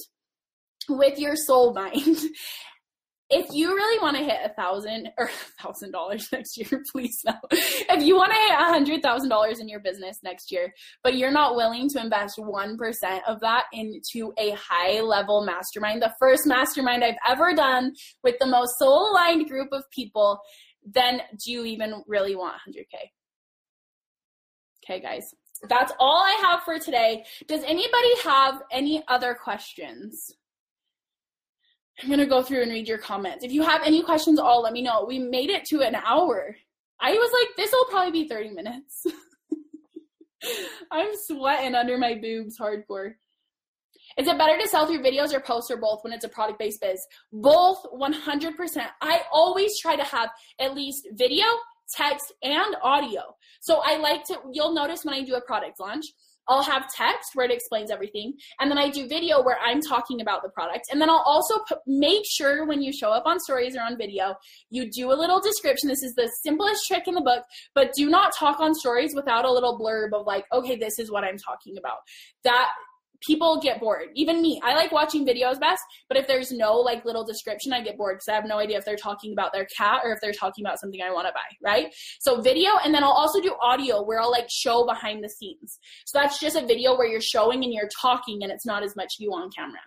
[0.88, 2.18] with your soul mind,
[3.30, 5.26] if you really want to hit a thousand or
[5.58, 7.34] a thousand dollars next year, please no.
[7.50, 10.72] If you want to hit a hundred thousand dollars in your business next year,
[11.02, 16.02] but you're not willing to invest one percent of that into a high level mastermind,
[16.02, 20.38] the first mastermind I've ever done with the most soul aligned group of people,
[20.84, 23.10] then do you even really want 100k?
[24.84, 25.24] Okay, guys.
[25.68, 27.24] That's all I have for today.
[27.48, 30.34] Does anybody have any other questions?
[32.02, 33.44] I'm going to go through and read your comments.
[33.44, 35.04] If you have any questions, all let me know.
[35.04, 36.56] We made it to an hour.
[37.00, 39.06] I was like, this will probably be 30 minutes.
[40.90, 43.14] I'm sweating under my boobs hardcore.
[44.16, 46.58] Is it better to sell through videos or posts or both when it's a product
[46.58, 47.04] based biz?
[47.32, 48.86] Both 100%.
[49.00, 50.30] I always try to have
[50.60, 51.44] at least video,
[51.92, 53.22] text, and audio.
[53.60, 56.06] So I like to, you'll notice when I do a product launch,
[56.48, 60.20] I'll have text where it explains everything, and then I do video where I'm talking
[60.20, 60.86] about the product.
[60.90, 63.96] And then I'll also put, make sure when you show up on stories or on
[63.96, 64.34] video,
[64.70, 65.88] you do a little description.
[65.88, 69.44] This is the simplest trick in the book, but do not talk on stories without
[69.44, 71.98] a little blurb of like, okay, this is what I'm talking about.
[72.44, 72.70] That
[73.26, 74.08] people get bored.
[74.14, 77.82] Even me, I like watching videos best, but if there's no like little description, I
[77.82, 80.20] get bored because I have no idea if they're talking about their cat or if
[80.20, 81.94] they're talking about something I want to buy, right?
[82.20, 85.78] So video, and then I'll also do audio where I'll like show behind the scenes.
[86.06, 88.96] So that's just a video where you're showing and you're talking and it's not as
[88.96, 89.80] much you on camera.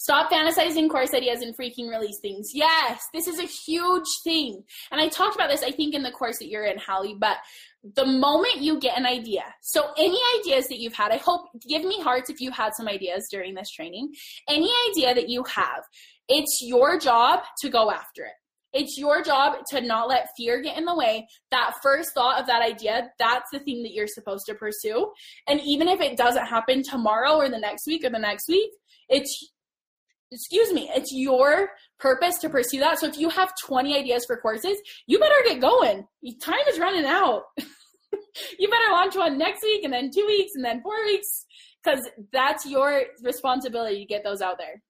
[0.00, 2.52] Stop fantasizing course ideas and freaking release things.
[2.54, 4.64] Yes, this is a huge thing.
[4.90, 7.36] And I talked about this, I think, in the course that you're in, Hallie, but
[7.82, 11.82] the moment you get an idea, so any ideas that you've had, I hope, give
[11.82, 14.12] me hearts if you had some ideas during this training.
[14.48, 15.84] Any idea that you have,
[16.28, 18.32] it's your job to go after it.
[18.72, 21.26] It's your job to not let fear get in the way.
[21.50, 25.10] That first thought of that idea, that's the thing that you're supposed to pursue.
[25.48, 28.70] And even if it doesn't happen tomorrow or the next week or the next week,
[29.08, 29.52] it's
[30.32, 32.98] excuse me, it's your purpose to pursue that.
[32.98, 34.76] So if you have 20 ideas for courses,
[35.06, 36.06] you better get going.
[36.40, 37.44] Time is running out.
[38.58, 41.46] you better launch one next week and then two weeks and then four weeks
[41.82, 44.82] because that's your responsibility to get those out there.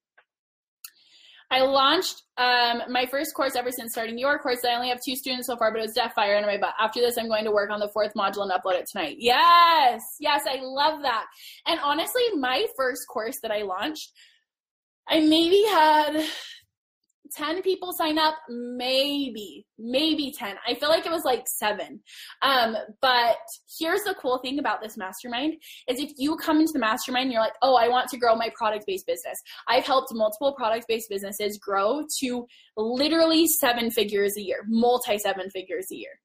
[1.53, 4.61] I launched um, my first course ever since starting your course.
[4.64, 6.74] I only have two students so far, but it was death fire under my butt.
[6.78, 9.16] After this, I'm going to work on the fourth module and upload it tonight.
[9.18, 11.26] Yes, yes, I love that.
[11.66, 14.12] And honestly, my first course that I launched,
[15.11, 16.24] I maybe had
[17.36, 20.56] 10 people sign up, maybe, maybe 10.
[20.66, 22.00] I feel like it was like seven.
[22.42, 23.38] Um, but
[23.78, 25.54] here's the cool thing about this mastermind
[25.88, 28.50] is if you come into the mastermind you're like, oh, I want to grow my
[28.56, 29.38] product based business.
[29.68, 32.46] I've helped multiple product based businesses grow to
[32.76, 36.20] literally seven figures a year, multi seven figures a year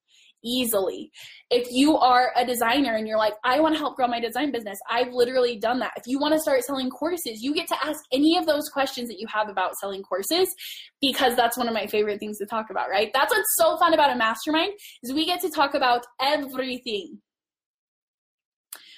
[0.45, 1.11] easily.
[1.49, 4.51] If you are a designer and you're like, I want to help grow my design
[4.51, 5.93] business, I've literally done that.
[5.97, 9.09] If you want to start selling courses, you get to ask any of those questions
[9.09, 10.53] that you have about selling courses
[11.01, 13.11] because that's one of my favorite things to talk about, right?
[13.13, 14.73] That's what's so fun about a mastermind
[15.03, 17.19] is we get to talk about everything.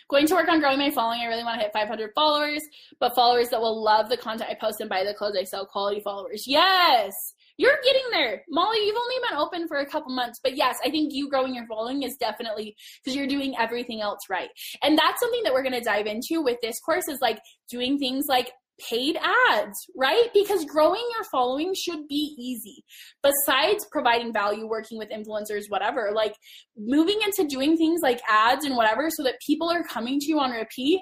[0.09, 1.19] Going to work on growing my following.
[1.19, 2.61] I really want to hit 500 followers,
[2.97, 5.65] but followers that will love the content I post and buy the clothes I sell,
[5.65, 6.45] quality followers.
[6.47, 7.13] Yes.
[7.57, 8.43] You're getting there.
[8.49, 11.55] Molly, you've only been open for a couple months, but yes, I think you growing
[11.55, 14.49] your following is definitely because you're doing everything else right.
[14.83, 17.39] And that's something that we're going to dive into with this course is like
[17.69, 18.51] doing things like
[18.89, 19.17] paid
[19.49, 20.27] ads, right?
[20.33, 22.83] Because growing your following should be easy.
[23.23, 26.35] Besides providing value, working with influencers, whatever, like
[26.77, 30.39] moving into doing things like ads and whatever so that people are coming to you
[30.39, 31.01] on repeat.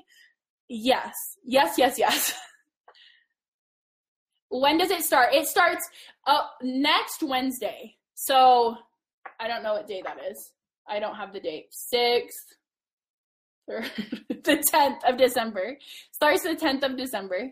[0.70, 2.34] Yes, yes, yes, yes.
[4.60, 5.34] when does it start?
[5.34, 5.88] It starts
[6.28, 7.96] uh, next Wednesday.
[8.16, 8.78] So
[9.40, 10.52] I don't know what day that is.
[10.88, 11.68] I don't have the date.
[11.72, 12.56] Sixth
[13.68, 13.84] or
[14.30, 15.78] the tenth of December.
[16.12, 17.52] Starts the tenth of December.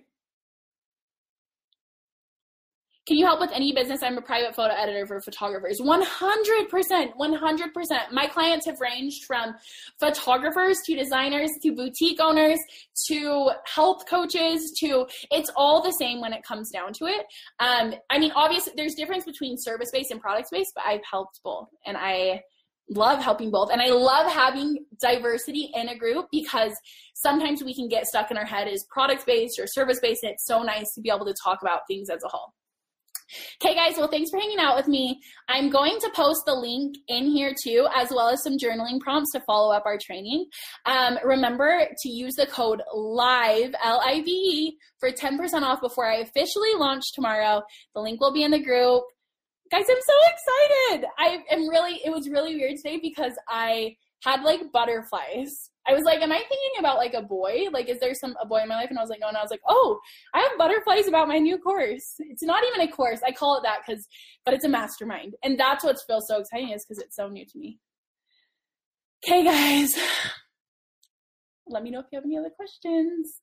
[3.06, 4.02] Can you help with any business?
[4.02, 5.82] I'm a private photo editor for photographers.
[5.82, 8.12] 100%, 100%.
[8.12, 9.56] My clients have ranged from
[10.00, 12.60] photographers to designers to boutique owners
[13.08, 17.26] to health coaches to it's all the same when it comes down to it.
[17.60, 21.42] Um, I mean, obviously, there's difference between service based and product based, but I've helped
[21.44, 22.44] both and I
[22.90, 23.70] love helping both.
[23.70, 26.74] And I love having diversity in a group because
[27.16, 30.24] sometimes we can get stuck in our head as product based or service based.
[30.24, 32.54] And it's so nice to be able to talk about things as a whole.
[33.62, 35.20] Okay, guys, well, thanks for hanging out with me.
[35.48, 39.32] I'm going to post the link in here too, as well as some journaling prompts
[39.32, 40.46] to follow up our training.
[40.86, 46.10] Um, remember to use the code LIVE, L I V E, for 10% off before
[46.10, 47.62] I officially launch tomorrow.
[47.94, 49.04] The link will be in the group.
[49.72, 51.08] Guys, I'm so excited.
[51.18, 56.04] I am really, it was really weird today because I had like butterflies I was
[56.04, 57.66] like, am I thinking about like a boy?
[57.72, 58.90] Like, is there some a boy in my life?
[58.90, 59.28] And I was like, no.
[59.28, 60.00] And I was like, oh,
[60.34, 62.16] I have butterflies about my new course.
[62.20, 63.20] It's not even a course.
[63.26, 64.08] I call it that because,
[64.46, 67.46] but it's a mastermind, and that's what feels so exciting is because it's so new
[67.46, 67.80] to me.
[69.26, 69.98] Okay, guys,
[71.68, 73.42] let me know if you have any other questions.